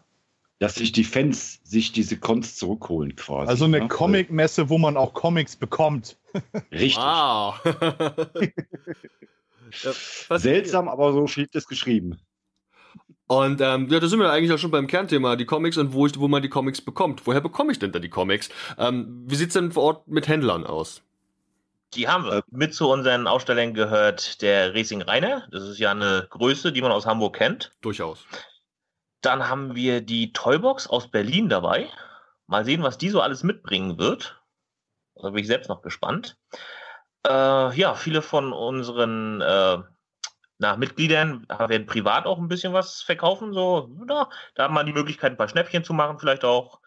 Dass 0.58 0.74
sich 0.74 0.92
die 0.92 1.04
Fans 1.04 1.60
sich 1.64 1.92
diese 1.92 2.18
Cons 2.18 2.56
zurückholen 2.56 3.16
quasi. 3.16 3.48
Also 3.48 3.64
eine 3.64 3.80
ne? 3.80 3.88
Comic-Messe, 3.88 4.68
wo 4.68 4.78
man 4.78 4.96
auch 4.96 5.14
Comics 5.14 5.56
bekommt. 5.56 6.18
Richtig. 6.72 6.96
Wow. 6.96 7.60
Seltsam, 10.40 10.88
aber 10.88 11.12
so 11.12 11.26
steht 11.26 11.54
es 11.54 11.66
geschrieben. 11.66 12.18
Und 13.26 13.60
ähm, 13.60 13.86
ja, 13.88 14.00
da 14.00 14.08
sind 14.08 14.18
wir 14.18 14.30
eigentlich 14.32 14.52
auch 14.52 14.58
schon 14.58 14.72
beim 14.72 14.88
Kernthema, 14.88 15.36
die 15.36 15.46
Comics 15.46 15.78
und 15.78 15.92
wo, 15.92 16.04
ich, 16.04 16.18
wo 16.18 16.26
man 16.26 16.42
die 16.42 16.48
Comics 16.48 16.80
bekommt. 16.80 17.26
Woher 17.26 17.40
bekomme 17.40 17.70
ich 17.70 17.78
denn 17.78 17.92
da 17.92 18.00
die 18.00 18.08
Comics? 18.08 18.48
Ähm, 18.76 19.22
wie 19.26 19.36
sieht 19.36 19.48
es 19.48 19.54
denn 19.54 19.70
vor 19.70 19.84
Ort 19.84 20.08
mit 20.08 20.26
Händlern 20.26 20.66
aus? 20.66 21.02
Die 21.94 22.08
haben 22.08 22.24
wir. 22.24 22.38
Äh, 22.38 22.42
Mit 22.50 22.74
zu 22.74 22.88
unseren 22.88 23.26
Ausstellern 23.26 23.74
gehört 23.74 24.42
der 24.42 24.74
Racing 24.74 25.02
Rainer. 25.02 25.48
Das 25.50 25.64
ist 25.64 25.78
ja 25.78 25.90
eine 25.90 26.26
Größe, 26.30 26.72
die 26.72 26.82
man 26.82 26.92
aus 26.92 27.06
Hamburg 27.06 27.36
kennt. 27.36 27.72
Durchaus. 27.80 28.24
Dann 29.22 29.48
haben 29.48 29.74
wir 29.74 30.00
die 30.00 30.32
Toybox 30.32 30.86
aus 30.86 31.10
Berlin 31.10 31.48
dabei. 31.48 31.88
Mal 32.46 32.64
sehen, 32.64 32.82
was 32.82 32.98
die 32.98 33.10
so 33.10 33.20
alles 33.20 33.42
mitbringen 33.42 33.98
wird. 33.98 34.40
Da 35.14 35.30
bin 35.30 35.40
ich 35.40 35.46
selbst 35.46 35.68
noch 35.68 35.82
gespannt. 35.82 36.36
Äh, 37.26 37.76
ja, 37.76 37.94
viele 37.94 38.22
von 38.22 38.52
unseren 38.52 39.40
äh, 39.40 39.78
na, 40.58 40.76
Mitgliedern 40.76 41.46
werden 41.48 41.86
privat 41.86 42.26
auch 42.26 42.38
ein 42.38 42.48
bisschen 42.48 42.72
was 42.72 43.02
verkaufen. 43.02 43.52
So, 43.52 43.90
na, 44.06 44.28
da 44.54 44.64
hat 44.64 44.70
man 44.70 44.86
die 44.86 44.92
Möglichkeit, 44.92 45.32
ein 45.32 45.36
paar 45.36 45.48
Schnäppchen 45.48 45.84
zu 45.84 45.94
machen, 45.94 46.18
vielleicht 46.18 46.44
auch. 46.44 46.80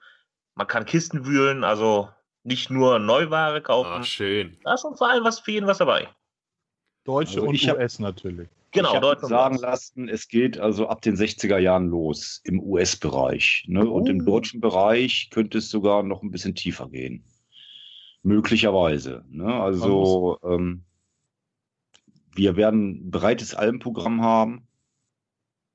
Man 0.55 0.67
kann 0.67 0.85
Kisten 0.85 1.25
wühlen, 1.25 1.63
also 1.63 2.09
nicht 2.43 2.69
nur 2.69 2.99
Neuware 2.99 3.61
kaufen. 3.61 3.91
Ach, 3.91 4.03
schön. 4.03 4.57
Da 4.63 4.75
ist 4.75 4.81
schon 4.81 4.95
vor 4.95 5.09
allem 5.09 5.23
was 5.23 5.39
für 5.39 5.51
jeden 5.51 5.67
was 5.67 5.77
dabei. 5.77 6.09
Deutsche 7.05 7.41
also 7.41 7.49
und 7.49 7.63
US 7.63 7.99
natürlich. 7.99 8.49
Genau, 8.71 8.89
ich 8.89 9.01
habe 9.01 9.27
sagen 9.27 9.57
lassen, 9.57 10.09
es 10.09 10.27
geht 10.27 10.59
also 10.59 10.87
ab 10.87 11.01
den 11.01 11.15
60er 11.15 11.59
Jahren 11.59 11.89
los 11.89 12.41
im 12.43 12.59
US-Bereich. 12.59 13.65
Ne? 13.67 13.87
Oh. 13.87 13.93
Und 13.93 14.09
im 14.09 14.21
oh. 14.21 14.25
deutschen 14.25 14.61
Bereich 14.61 15.29
könnte 15.29 15.59
es 15.59 15.69
sogar 15.69 16.01
noch 16.01 16.23
ein 16.23 16.31
bisschen 16.31 16.55
tiefer 16.55 16.89
gehen. 16.89 17.23
Möglicherweise. 18.23 19.23
Ne? 19.29 19.45
Also 19.45 20.39
ähm, 20.43 20.85
wir 22.33 22.55
werden 22.55 23.07
ein 23.07 23.11
breites 23.11 23.53
Albenprogramm 23.53 24.23
haben. 24.23 24.67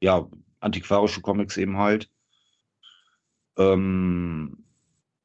Ja, 0.01 0.29
antiquarische 0.59 1.21
Comics 1.21 1.57
eben 1.57 1.77
halt. 1.77 2.11
Ähm, 3.57 4.65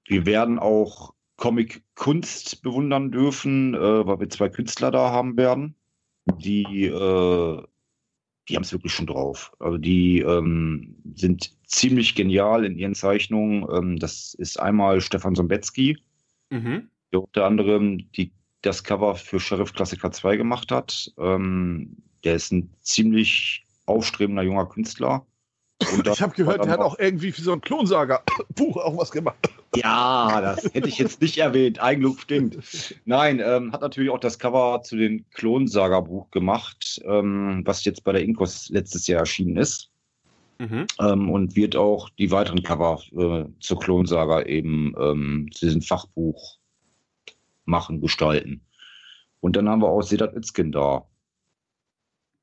wir 0.06 0.26
werden 0.28 0.60
auch 0.60 1.13
Comic-Kunst 1.38 2.62
bewundern 2.62 3.12
dürfen, 3.12 3.74
äh, 3.74 4.06
weil 4.06 4.20
wir 4.20 4.30
zwei 4.30 4.50
Künstler 4.50 4.92
da 4.92 5.12
haben 5.12 5.36
werden, 5.38 5.76
die, 6.38 6.86
äh, 6.86 7.64
die 8.50 8.56
haben 8.56 8.64
es 8.64 8.72
wirklich 8.72 8.94
schon 8.94 9.08
drauf. 9.08 9.54
Also 9.60 9.78
die 9.78 10.20
ähm, 10.20 10.96
sind 11.16 11.52
ziemlich 11.68 12.16
genial 12.16 12.66
in 12.66 12.78
ihren 12.78 12.96
Zeichnungen. 12.96 13.66
Ähm, 13.72 13.98
das 13.98 14.34
ist 14.34 14.60
einmal 14.60 15.02
Stefan 15.02 15.36
Sombetzky, 15.36 15.98
Mhm. 16.50 16.90
der 17.12 17.24
unter 17.24 17.46
anderem 17.46 18.12
die, 18.12 18.32
das 18.62 18.84
Cover 18.84 19.16
für 19.16 19.40
Sheriff 19.40 19.74
Klassiker 19.74 20.12
2 20.12 20.38
gemacht 20.38 20.72
hat. 20.72 21.12
Ähm, 21.18 21.98
der 22.24 22.36
ist 22.36 22.52
ein 22.52 22.74
ziemlich 22.82 23.66
aufstrebender 23.86 24.44
junger 24.44 24.68
Künstler. 24.68 25.26
Und 25.92 26.08
Ich 26.08 26.22
habe 26.22 26.36
gehört, 26.36 26.64
der 26.64 26.72
hat 26.72 26.80
auch 26.80 26.98
irgendwie 27.00 27.32
für 27.32 27.42
so 27.42 27.54
ein 27.54 27.62
Klonsager-Buch 27.62 28.78
auch 28.84 28.98
was 28.98 29.12
gemacht. 29.12 29.38
Ja, 29.76 30.40
das 30.42 30.66
hätte 30.74 30.88
ich 30.88 30.98
jetzt 31.00 31.22
nicht 31.22 31.38
erwähnt. 31.38 31.82
Eigenlob 31.82 32.20
stinkt. 32.20 32.96
Nein, 33.06 33.42
ähm, 33.44 33.72
hat 33.72 33.82
natürlich 33.82 34.12
auch 34.12 34.20
das 34.20 34.38
Cover 34.38 34.82
zu 34.84 34.96
den 34.96 35.26
Klonsaga-Buch 35.32 36.30
gemacht, 36.32 37.02
ähm, 37.06 37.62
was 37.66 37.84
jetzt 37.86 38.04
bei 38.04 38.12
der 38.12 38.24
Inkos 38.24 38.70
letztes 38.70 39.08
Jahr 39.08 39.22
erschienen 39.22 39.58
ist. 39.58 39.90
Mhm. 40.60 40.86
Ähm, 41.00 41.30
und 41.32 41.56
wird 41.56 41.76
auch 41.76 42.10
die 42.10 42.32
weiteren 42.32 42.62
Cover 42.62 43.02
äh, 43.18 43.46
zur 43.60 43.80
Klonsaga 43.80 44.44
eben 44.44 44.94
ähm, 45.00 45.50
zu 45.52 45.66
diesem 45.66 45.82
Fachbuch 45.82 46.60
machen, 47.66 48.02
gestalten. 48.02 48.62
Und 49.40 49.56
dann 49.56 49.68
haben 49.68 49.82
wir 49.82 49.90
auch 49.90 50.02
Sedat 50.02 50.36
Itzkin 50.36 50.72
da. 50.72 51.08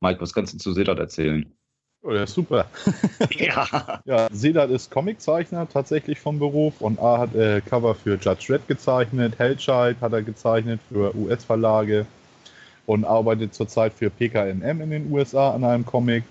Mike, 0.00 0.20
was 0.20 0.32
kannst 0.32 0.54
du 0.54 0.58
zu 0.58 0.72
Sedat 0.72 0.98
erzählen? 0.98 1.54
Oh, 2.02 2.10
der 2.10 2.24
ist 2.24 2.34
super. 2.34 2.66
Ja. 3.30 4.00
Ja, 4.06 4.28
Sedat 4.32 4.70
ist 4.70 4.90
Comiczeichner 4.90 5.68
tatsächlich 5.68 6.18
vom 6.18 6.38
Beruf 6.38 6.80
und 6.80 6.98
A 6.98 7.18
hat 7.18 7.34
äh, 7.34 7.60
Cover 7.60 7.94
für 7.94 8.16
Judge 8.16 8.52
Red 8.54 8.66
gezeichnet, 8.66 9.38
Hellchild 9.38 10.00
hat 10.00 10.12
er 10.12 10.22
gezeichnet 10.22 10.80
für 10.88 11.14
US-Verlage 11.14 12.06
und 12.86 13.04
arbeitet 13.04 13.54
zurzeit 13.54 13.92
für 13.92 14.10
PKNM 14.10 14.80
in 14.80 14.90
den 14.90 15.12
USA 15.12 15.50
an 15.54 15.64
einem 15.64 15.84
Comic. 15.84 16.24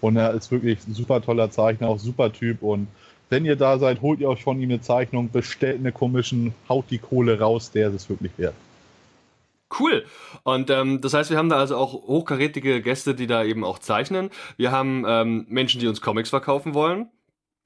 Und 0.00 0.16
er 0.16 0.32
ist 0.32 0.50
wirklich 0.52 0.78
ein 0.86 0.94
super 0.94 1.20
toller 1.20 1.50
Zeichner, 1.50 1.88
auch 1.88 1.98
super 1.98 2.32
Typ. 2.32 2.62
Und 2.62 2.86
wenn 3.28 3.44
ihr 3.44 3.56
da 3.56 3.78
seid, 3.78 4.00
holt 4.00 4.20
ihr 4.20 4.28
euch 4.28 4.42
von 4.42 4.60
ihm 4.60 4.70
eine 4.70 4.80
Zeichnung, 4.80 5.30
bestellt 5.30 5.80
eine 5.80 5.92
Commission, 5.92 6.54
haut 6.68 6.84
die 6.90 6.98
Kohle 6.98 7.40
raus, 7.40 7.72
der 7.72 7.88
ist 7.88 7.94
es 7.94 8.08
wirklich 8.08 8.32
wert. 8.38 8.54
Cool. 9.76 10.06
Und 10.44 10.70
ähm, 10.70 11.00
das 11.00 11.14
heißt, 11.14 11.30
wir 11.30 11.36
haben 11.36 11.48
da 11.50 11.58
also 11.58 11.76
auch 11.76 11.92
hochkarätige 11.92 12.80
Gäste, 12.80 13.14
die 13.14 13.26
da 13.26 13.44
eben 13.44 13.64
auch 13.64 13.78
zeichnen. 13.78 14.30
Wir 14.56 14.72
haben 14.72 15.04
ähm, 15.06 15.46
Menschen, 15.48 15.80
die 15.80 15.86
uns 15.86 16.00
Comics 16.00 16.30
verkaufen 16.30 16.74
wollen. 16.74 17.10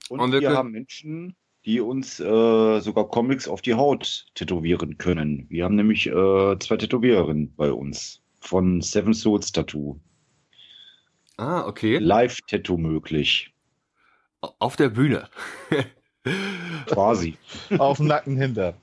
Und, 0.09 0.21
Und 0.21 0.33
wir 0.33 0.41
wir, 0.41 0.51
haben 0.51 0.73
Menschen, 0.73 1.37
die 1.65 1.81
uns 1.81 2.19
äh, 2.19 2.81
sogar 2.81 3.09
Comics 3.09 3.47
auf 3.47 3.63
die 3.63 3.75
Haut 3.75 4.27
tätowieren 4.35 4.99
können. 4.99 5.47
Wir 5.49 5.65
haben 5.65 5.77
nämlich 5.77 6.09
äh, 6.09 6.59
zwei 6.59 6.77
Tätowiererinnen 6.77 7.55
bei 7.55 7.73
uns 7.73 8.21
von 8.41 8.81
Seven 8.81 9.15
Souls 9.15 9.53
Tattoo. 9.53 10.01
Ah, 11.37 11.65
okay. 11.67 11.99
Live-Tattoo 11.99 12.77
möglich, 12.77 13.55
Auf 14.41 14.77
der 14.77 14.91
Bühne. 14.91 15.29
quasi. 16.87 17.37
Auf 17.79 17.99
dem 17.99 18.07
Nacken 18.07 18.37
hinter. 18.37 18.75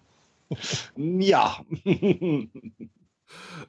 ja. 0.96 1.64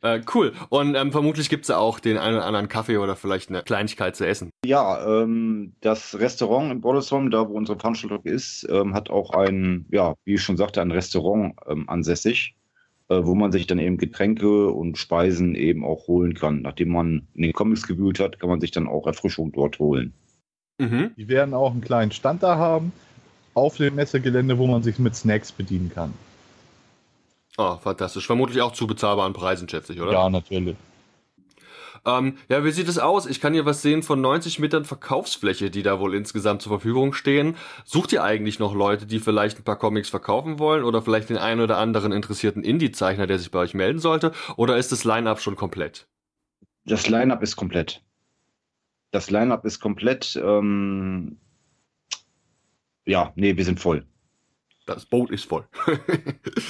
Äh, 0.03 0.21
cool. 0.35 0.53
Und 0.69 0.95
ähm, 0.95 1.13
vermutlich 1.13 1.49
gibt's 1.49 1.69
da 1.69 1.77
auch 1.77 2.01
den 2.01 2.17
einen 2.17 2.37
oder 2.37 2.47
anderen 2.47 2.69
Kaffee 2.69 2.99
oder 2.99 3.17
vielleicht 3.17 3.51
eine 3.51 3.63
Kleinigkeit 3.63 4.17
zu 4.17 4.27
essen. 4.27 4.51
ja, 4.65 5.23
ähm, 5.23 5.75
das 5.81 6.19
Restaurant 6.19 6.73
in 6.73 6.81
Bollesholm, 6.81 7.31
da 7.31 7.49
wo 7.49 7.55
unsere 7.55 7.79
Veranstaltung 7.79 8.23
ist, 8.25 8.67
ähm, 8.71 8.95
hat 8.95 9.11
auch 9.11 9.31
ein, 9.31 9.87
ja, 9.91 10.15
wie 10.25 10.35
ich 10.35 10.43
schon 10.43 10.57
sagte, 10.57 10.81
ein 10.81 10.91
Restaurant 10.91 11.55
ähm, 11.69 11.89
ansässig, 11.89 12.55
äh, 13.09 13.21
wo 13.23 13.35
man 13.35 13.53
sich 13.53 13.67
dann 13.67 13.79
eben 13.79 13.99
Getränke 13.99 14.69
und 14.69 14.97
Speisen 14.99 15.55
eben 15.55 15.85
auch 15.85 16.07
holen 16.07 16.35
kann. 16.35 16.63
Nachdem 16.63 16.91
man 16.91 17.29
in 17.35 17.43
den 17.43 17.53
Comics 17.53 17.87
gewühlt 17.87 18.21
hat, 18.21 18.41
kann 18.41 18.49
man 18.49 18.61
sich 18.61 18.71
dann 18.71 18.89
auch 18.89 19.07
Erfrischung 19.07 19.53
dort 19.53 19.79
holen. 19.79 20.15
Mhm. 20.79 21.11
Die 21.17 21.29
werden 21.29 21.53
auch 21.53 21.73
einen 21.73 21.83
kleinen 21.83 22.13
Stand 22.13 22.43
da 22.43 22.57
haben 22.57 22.93
auf 23.55 23.77
dem 23.77 23.97
Messegelände, 23.97 24.59
wo 24.59 24.67
man 24.67 24.83
sich 24.83 24.99
mit 24.99 25.15
Snacks 25.15 25.53
bedienen 25.53 25.91
kann. 25.95 26.15
Oh, 27.57 27.77
fantastisch. 27.77 28.27
Vermutlich 28.27 28.63
auch 28.63 28.73
zu 28.73 28.87
bezahlbaren 28.87 29.33
Preisen, 29.33 29.69
schätze 29.69 29.93
ich, 29.93 30.01
oder? 30.01 30.13
Ja, 30.13 30.31
natürlich. 30.31 30.77
Ähm, 32.07 32.39
ja, 32.49 32.65
wie 32.65 32.71
sieht 32.71 32.89
es 32.89 32.99
aus? 32.99 33.27
Ich 33.27 33.41
kann 33.41 33.53
hier 33.53 33.67
was 33.67 33.83
sehen 33.83 34.03
von 34.03 34.21
90 34.21 34.59
Metern 34.59 34.85
Verkaufsfläche, 34.85 35.71
die 35.71 35.83
da 35.83 36.01
wohl 36.01 36.15
insgesamt 36.15 36.63
zur 36.63 36.71
Verfügung 36.71 37.13
stehen. 37.13 37.57
Sucht 37.85 38.13
ihr 38.13 38.25
eigentlich 38.25 38.59
noch 38.59 38.75
Leute, 38.75 39.07
die 39.07 39.19
vielleicht 39.19 39.59
ein 39.59 39.65
paar 39.65 39.79
Comics 39.79 40.09
verkaufen 40.09 40.59
wollen 40.59 40.85
oder 40.85 41.03
vielleicht 41.03 41.29
den 41.29 41.37
einen 41.37 41.61
oder 41.61 41.77
anderen 41.77 42.13
interessierten 42.13 42.65
Indie-Zeichner, 42.65 43.27
der 43.27 43.39
sich 43.39 43.51
bei 43.51 43.59
euch 43.59 43.75
melden 43.75 43.99
sollte? 43.99 44.33
Oder 44.57 44.79
ist 44.79 44.93
das 44.93 45.05
Line-Up 45.05 45.41
schon 45.41 45.57
komplett? 45.57 46.09
Das 46.87 47.09
Line-Up 47.09 47.43
ist 47.43 47.57
komplett. 47.57 48.03
Das 49.11 49.31
Line-Up 49.31 49.65
ist 49.67 49.81
komplett. 49.81 50.41
Ähm, 50.43 51.37
ja, 53.05 53.33
nee, 53.35 53.57
wir 53.57 53.65
sind 53.65 53.81
voll. 53.81 54.07
Das 54.87 55.05
Boot 55.07 55.31
ist 55.31 55.45
voll. 55.45 55.65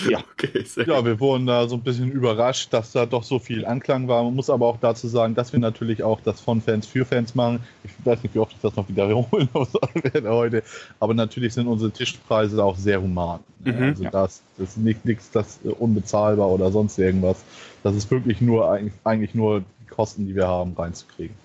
Ja. 0.08 0.18
Okay, 0.32 0.64
Ja, 0.86 1.04
wir 1.04 1.20
wurden 1.20 1.46
da 1.46 1.68
so 1.68 1.76
ein 1.76 1.82
bisschen 1.82 2.10
überrascht, 2.10 2.72
dass 2.72 2.92
da 2.92 3.06
doch 3.06 3.22
so 3.22 3.38
viel 3.38 3.64
Anklang 3.66 4.08
war. 4.08 4.22
Man 4.24 4.34
muss 4.34 4.48
aber 4.50 4.66
auch 4.66 4.78
dazu 4.80 5.08
sagen, 5.08 5.34
dass 5.34 5.52
wir 5.52 5.60
natürlich 5.60 6.02
auch 6.02 6.20
das 6.20 6.40
von 6.40 6.60
Fans 6.62 6.86
für 6.86 7.04
Fans 7.04 7.34
machen. 7.34 7.60
Ich 7.84 7.90
weiß 8.04 8.22
nicht, 8.22 8.34
wie 8.34 8.38
oft 8.38 8.52
ich 8.52 8.60
das 8.60 8.76
noch 8.76 8.88
wiederholen 8.88 9.48
werde 9.52 10.30
heute. 10.30 10.62
Aber 11.00 11.14
natürlich 11.14 11.54
sind 11.54 11.66
unsere 11.66 11.90
Tischpreise 11.90 12.62
auch 12.64 12.76
sehr 12.76 13.00
human. 13.02 13.40
Mhm. 13.64 13.74
also 13.74 14.04
Ja. 14.04 14.10
das, 14.10 14.42
das 14.56 14.70
ist 14.70 14.78
nicht 14.78 15.04
nichts, 15.04 15.30
das 15.30 15.60
äh, 15.64 15.68
unbezahlbar 15.68 16.48
oder 16.48 16.70
sonst 16.72 16.98
irgendwas. 16.98 17.44
Das 17.82 17.94
ist 17.94 18.10
wirklich 18.10 18.40
nur 18.40 18.70
eigentlich 19.04 19.34
nur 19.34 19.60
die 19.60 19.86
Kosten, 19.88 20.26
die 20.26 20.34
wir 20.34 20.48
haben, 20.48 20.74
reinzukriegen. 20.74 21.36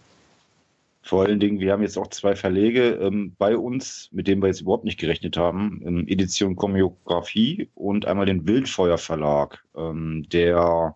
Vor 1.05 1.23
allen 1.23 1.39
Dingen, 1.39 1.59
wir 1.59 1.71
haben 1.71 1.83
jetzt 1.83 1.99
auch 1.99 2.07
zwei 2.07 2.35
Verlege 2.35 2.93
ähm, 2.93 3.35
bei 3.37 3.55
uns, 3.55 4.09
mit 4.11 4.27
denen 4.27 4.41
wir 4.41 4.47
jetzt 4.47 4.61
überhaupt 4.61 4.85
nicht 4.85 4.99
gerechnet 4.99 5.37
haben. 5.37 5.83
Ähm, 5.85 6.07
Edition 6.07 6.55
Choreografie 6.55 7.69
und 7.75 8.07
einmal 8.07 8.25
den 8.25 8.47
Wildfeuer 8.47 8.97
Verlag, 8.97 9.63
ähm, 9.77 10.25
der 10.29 10.95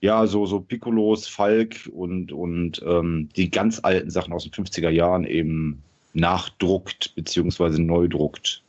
ja 0.00 0.26
so, 0.28 0.46
so 0.46 0.60
Piccolos, 0.60 1.26
Falk 1.26 1.90
und, 1.92 2.30
und 2.30 2.80
ähm, 2.86 3.28
die 3.34 3.50
ganz 3.50 3.80
alten 3.82 4.08
Sachen 4.08 4.32
aus 4.32 4.44
den 4.44 4.52
50er 4.52 4.90
Jahren 4.90 5.24
eben 5.24 5.82
nachdruckt 6.12 7.12
beziehungsweise 7.16 7.82
neu 7.82 8.06
druckt. 8.06 8.62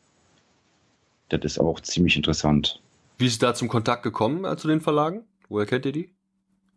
Das 1.29 1.41
ist 1.43 1.59
auch 1.59 1.79
ziemlich 1.81 2.15
interessant. 2.15 2.81
Wie 3.19 3.27
ist 3.27 3.43
da 3.43 3.53
zum 3.53 3.67
Kontakt 3.67 4.01
gekommen 4.01 4.45
äh, 4.45 4.57
zu 4.57 4.67
den 4.67 4.81
Verlagen? 4.81 5.25
Woher 5.47 5.67
kennt 5.67 5.85
ihr 5.85 5.91
die? 5.91 6.09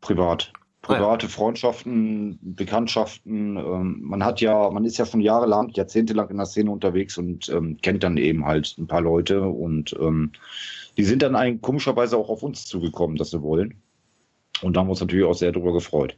Privat. 0.02 0.52
Ah, 0.82 0.94
ja. 0.94 0.98
Private 0.98 1.28
Freundschaften, 1.28 2.38
Bekanntschaften. 2.42 3.56
Ähm, 3.56 4.00
man 4.02 4.24
hat 4.24 4.40
ja, 4.40 4.70
man 4.70 4.84
ist 4.84 4.98
ja 4.98 5.06
schon 5.06 5.20
jahrelang, 5.20 5.70
jahrzehntelang 5.70 6.30
in 6.30 6.38
der 6.38 6.46
Szene 6.46 6.70
unterwegs 6.70 7.18
und 7.18 7.48
ähm, 7.50 7.76
kennt 7.82 8.02
dann 8.02 8.16
eben 8.16 8.46
halt 8.46 8.76
ein 8.78 8.86
paar 8.86 9.02
Leute 9.02 9.42
und 9.42 9.94
ähm, 10.00 10.32
die 10.96 11.04
sind 11.04 11.22
dann 11.22 11.36
eigentlich 11.36 11.62
komischerweise 11.62 12.16
auch 12.16 12.28
auf 12.28 12.42
uns 12.42 12.64
zugekommen, 12.64 13.16
dass 13.16 13.30
sie 13.30 13.42
wollen. 13.42 13.74
Und 14.62 14.74
da 14.74 14.80
haben 14.80 14.88
wir 14.88 14.92
uns 14.92 15.00
natürlich 15.00 15.24
auch 15.24 15.34
sehr 15.34 15.52
darüber 15.52 15.72
gefreut. 15.72 16.16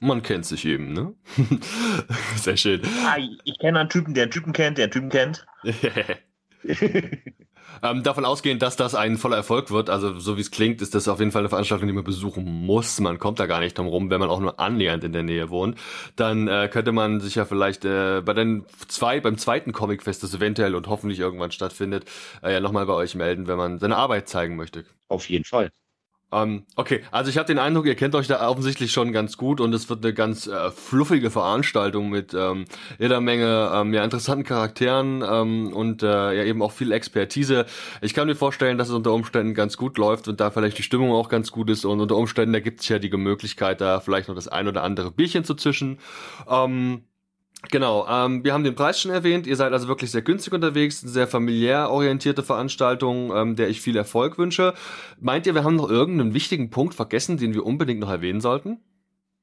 Man 0.00 0.22
kennt 0.22 0.44
sich 0.44 0.64
eben, 0.66 0.92
ne? 0.92 1.14
Sehr 2.36 2.56
schön. 2.56 2.82
Ah, 3.06 3.16
ich 3.44 3.58
kenne 3.58 3.78
einen 3.78 3.88
Typen, 3.88 4.12
der 4.12 4.24
einen 4.24 4.32
Typen 4.32 4.52
kennt, 4.52 4.76
der 4.76 4.84
einen 4.84 4.92
Typen 4.92 5.08
kennt. 5.08 5.46
ähm, 7.82 8.02
davon 8.02 8.24
ausgehend, 8.24 8.62
dass 8.62 8.76
das 8.76 8.94
ein 8.94 9.18
voller 9.18 9.36
Erfolg 9.36 9.70
wird, 9.70 9.90
also 9.90 10.18
so 10.18 10.36
wie 10.36 10.40
es 10.40 10.50
klingt, 10.50 10.82
ist 10.82 10.94
das 10.94 11.08
auf 11.08 11.18
jeden 11.18 11.32
Fall 11.32 11.42
eine 11.42 11.48
Veranstaltung, 11.48 11.86
die 11.86 11.92
man 11.92 12.04
besuchen 12.04 12.44
muss. 12.44 13.00
Man 13.00 13.18
kommt 13.18 13.40
da 13.40 13.46
gar 13.46 13.60
nicht 13.60 13.76
drum 13.78 13.86
rum, 13.86 14.10
wenn 14.10 14.20
man 14.20 14.30
auch 14.30 14.40
nur 14.40 14.60
annähernd 14.60 15.04
in 15.04 15.12
der 15.12 15.22
Nähe 15.22 15.50
wohnt. 15.50 15.78
Dann 16.16 16.48
äh, 16.48 16.68
könnte 16.72 16.92
man 16.92 17.20
sich 17.20 17.34
ja 17.34 17.44
vielleicht 17.44 17.84
äh, 17.84 18.22
bei 18.24 18.32
den 18.34 18.64
zwei, 18.88 19.20
beim 19.20 19.38
zweiten 19.38 19.72
Comicfest, 19.72 20.22
das 20.22 20.34
eventuell 20.34 20.74
und 20.74 20.88
hoffentlich 20.88 21.20
irgendwann 21.20 21.50
stattfindet, 21.50 22.04
äh, 22.42 22.52
ja 22.52 22.60
nochmal 22.60 22.86
bei 22.86 22.94
euch 22.94 23.14
melden, 23.14 23.46
wenn 23.46 23.56
man 23.56 23.78
seine 23.78 23.96
Arbeit 23.96 24.28
zeigen 24.28 24.56
möchte. 24.56 24.84
Auf 25.08 25.28
jeden 25.28 25.44
Fall. 25.44 25.70
Ähm, 26.34 26.64
okay, 26.74 27.02
also 27.12 27.30
ich 27.30 27.38
habe 27.38 27.46
den 27.46 27.58
Eindruck, 27.58 27.86
ihr 27.86 27.94
kennt 27.94 28.14
euch 28.14 28.26
da 28.26 28.46
offensichtlich 28.48 28.90
schon 28.90 29.12
ganz 29.12 29.36
gut 29.36 29.60
und 29.60 29.72
es 29.72 29.88
wird 29.88 30.04
eine 30.04 30.12
ganz 30.12 30.46
äh, 30.46 30.70
fluffige 30.72 31.30
Veranstaltung 31.30 32.10
mit 32.10 32.34
ähm, 32.34 32.64
jeder 32.98 33.20
Menge 33.20 33.70
ähm, 33.72 33.94
ja, 33.94 34.02
interessanten 34.02 34.44
Charakteren 34.44 35.22
ähm, 35.26 35.72
und 35.72 36.02
äh, 36.02 36.06
ja 36.06 36.44
eben 36.44 36.60
auch 36.60 36.72
viel 36.72 36.90
Expertise. 36.90 37.66
Ich 38.02 38.14
kann 38.14 38.26
mir 38.26 38.34
vorstellen, 38.34 38.78
dass 38.78 38.88
es 38.88 38.94
unter 38.94 39.12
Umständen 39.12 39.54
ganz 39.54 39.76
gut 39.76 39.96
läuft 39.96 40.26
und 40.26 40.40
da 40.40 40.50
vielleicht 40.50 40.78
die 40.78 40.82
Stimmung 40.82 41.12
auch 41.12 41.28
ganz 41.28 41.52
gut 41.52 41.70
ist 41.70 41.84
und 41.84 42.00
unter 42.00 42.16
Umständen 42.16 42.54
ergibt 42.54 42.80
sich 42.80 42.88
ja 42.88 42.98
die 42.98 43.14
Möglichkeit, 43.14 43.80
da 43.80 44.00
vielleicht 44.00 44.28
noch 44.28 44.34
das 44.34 44.48
ein 44.48 44.66
oder 44.66 44.82
andere 44.82 45.12
Bierchen 45.12 45.44
zu 45.44 45.54
zischen. 45.54 45.98
Ähm, 46.48 47.04
Genau, 47.70 48.06
ähm, 48.08 48.44
wir 48.44 48.52
haben 48.52 48.64
den 48.64 48.74
Preis 48.74 49.00
schon 49.00 49.10
erwähnt. 49.10 49.46
Ihr 49.46 49.56
seid 49.56 49.72
also 49.72 49.88
wirklich 49.88 50.10
sehr 50.10 50.22
günstig 50.22 50.52
unterwegs, 50.52 51.02
eine 51.02 51.10
sehr 51.10 51.26
familiär 51.26 51.90
orientierte 51.90 52.42
Veranstaltung, 52.42 53.34
ähm, 53.34 53.56
der 53.56 53.68
ich 53.68 53.80
viel 53.80 53.96
Erfolg 53.96 54.38
wünsche. 54.38 54.74
Meint 55.20 55.46
ihr, 55.46 55.54
wir 55.54 55.64
haben 55.64 55.76
noch 55.76 55.88
irgendeinen 55.88 56.34
wichtigen 56.34 56.70
Punkt 56.70 56.94
vergessen, 56.94 57.38
den 57.38 57.54
wir 57.54 57.64
unbedingt 57.64 58.00
noch 58.00 58.10
erwähnen 58.10 58.40
sollten? 58.40 58.78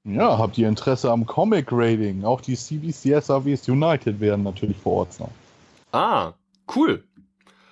Ja, 0.04 0.38
habt 0.38 0.58
ihr 0.58 0.68
Interesse 0.68 1.12
am 1.12 1.26
Comic 1.26 1.68
Rating? 1.72 2.24
Auch 2.24 2.42
die 2.42 2.56
CBCSAWs 2.56 3.68
United 3.68 4.20
werden 4.20 4.44
natürlich 4.44 4.78
vor 4.78 4.94
Ort 4.94 5.14
sein. 5.14 5.30
Ah, 5.92 6.34
Cool. 6.74 7.04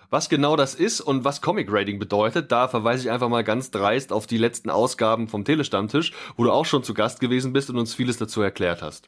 Was 0.10 0.28
genau 0.28 0.56
das 0.56 0.74
ist 0.74 1.02
und 1.02 1.24
was 1.24 1.42
Comic 1.42 1.72
Rating 1.72 2.00
bedeutet, 2.00 2.52
da 2.52 2.68
verweise 2.68 3.04
ich 3.04 3.12
einfach 3.12 3.30
mal 3.30 3.44
ganz 3.44 3.70
dreist 3.70 4.12
auf 4.12 4.26
die 4.26 4.40
letzten 4.40 4.72
Ausgaben 4.72 5.28
vom 5.28 5.46
Telestammtisch, 5.46 6.14
wo 6.36 6.44
du 6.44 6.52
auch 6.52 6.66
schon 6.66 6.84
zu 6.84 6.96
Gast 6.96 7.20
gewesen 7.20 7.54
bist 7.54 7.70
und 7.70 7.78
uns 7.78 7.94
vieles 7.94 8.18
dazu 8.18 8.42
erklärt 8.42 8.82
hast. 8.82 9.08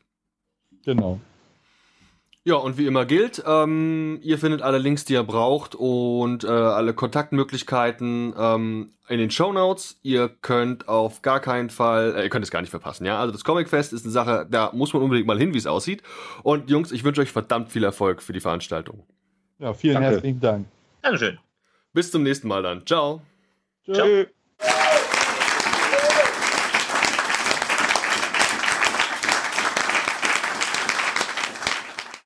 Genau. 0.86 1.20
Ja, 2.44 2.56
und 2.56 2.80
wie 2.80 2.88
immer 2.88 3.06
gilt, 3.06 3.44
ähm, 3.46 4.20
ihr 4.24 4.40
findet 4.40 4.64
alle 4.64 4.80
Links, 4.80 5.06
die 5.06 5.14
ihr 5.14 5.24
braucht 5.24 5.76
und 5.76 6.44
äh, 6.44 6.48
alle 6.48 6.96
Kontaktmöglichkeiten 6.96 8.34
ähm, 8.36 8.94
in 9.08 9.20
den 9.20 9.30
Show 9.30 9.54
Notes. 9.54 10.00
Ihr 10.02 10.28
könnt 10.28 10.88
auf 10.88 11.22
gar 11.22 11.40
keinen 11.40 11.70
Fall, 11.70 12.16
äh, 12.16 12.24
ihr 12.24 12.30
könnt 12.30 12.44
es 12.44 12.50
gar 12.50 12.62
nicht 12.62 12.72
verpassen, 12.72 13.06
ja. 13.06 13.20
Also 13.20 13.32
das 13.32 13.44
Comic 13.44 13.70
Fest 13.70 13.94
ist 13.94 14.06
eine 14.06 14.12
Sache, 14.12 14.48
da 14.50 14.72
muss 14.74 14.92
man 14.92 15.04
unbedingt 15.04 15.28
mal 15.28 15.38
hin, 15.38 15.54
wie 15.54 15.60
es 15.60 15.68
aussieht. 15.68 16.02
Und 16.42 16.68
Jungs, 16.72 16.92
ich 16.92 17.04
wünsche 17.04 17.22
euch 17.22 17.32
verdammt 17.32 17.70
viel 17.70 17.84
Erfolg 17.84 18.24
für 18.24 18.34
die 18.34 18.40
Veranstaltung. 18.40 19.04
Ja, 19.60 19.76
vielen 19.76 19.94
Danke. 19.96 20.10
herzlichen 20.10 20.40
Dank. 20.40 20.66
Dankeschön. 21.04 21.38
Bis 21.94 22.10
zum 22.10 22.24
nächsten 22.24 22.48
Mal 22.48 22.64
dann. 22.64 22.88
Ciao. 22.88 23.22
Tschö. 23.86 23.94
Ciao. 23.94 24.41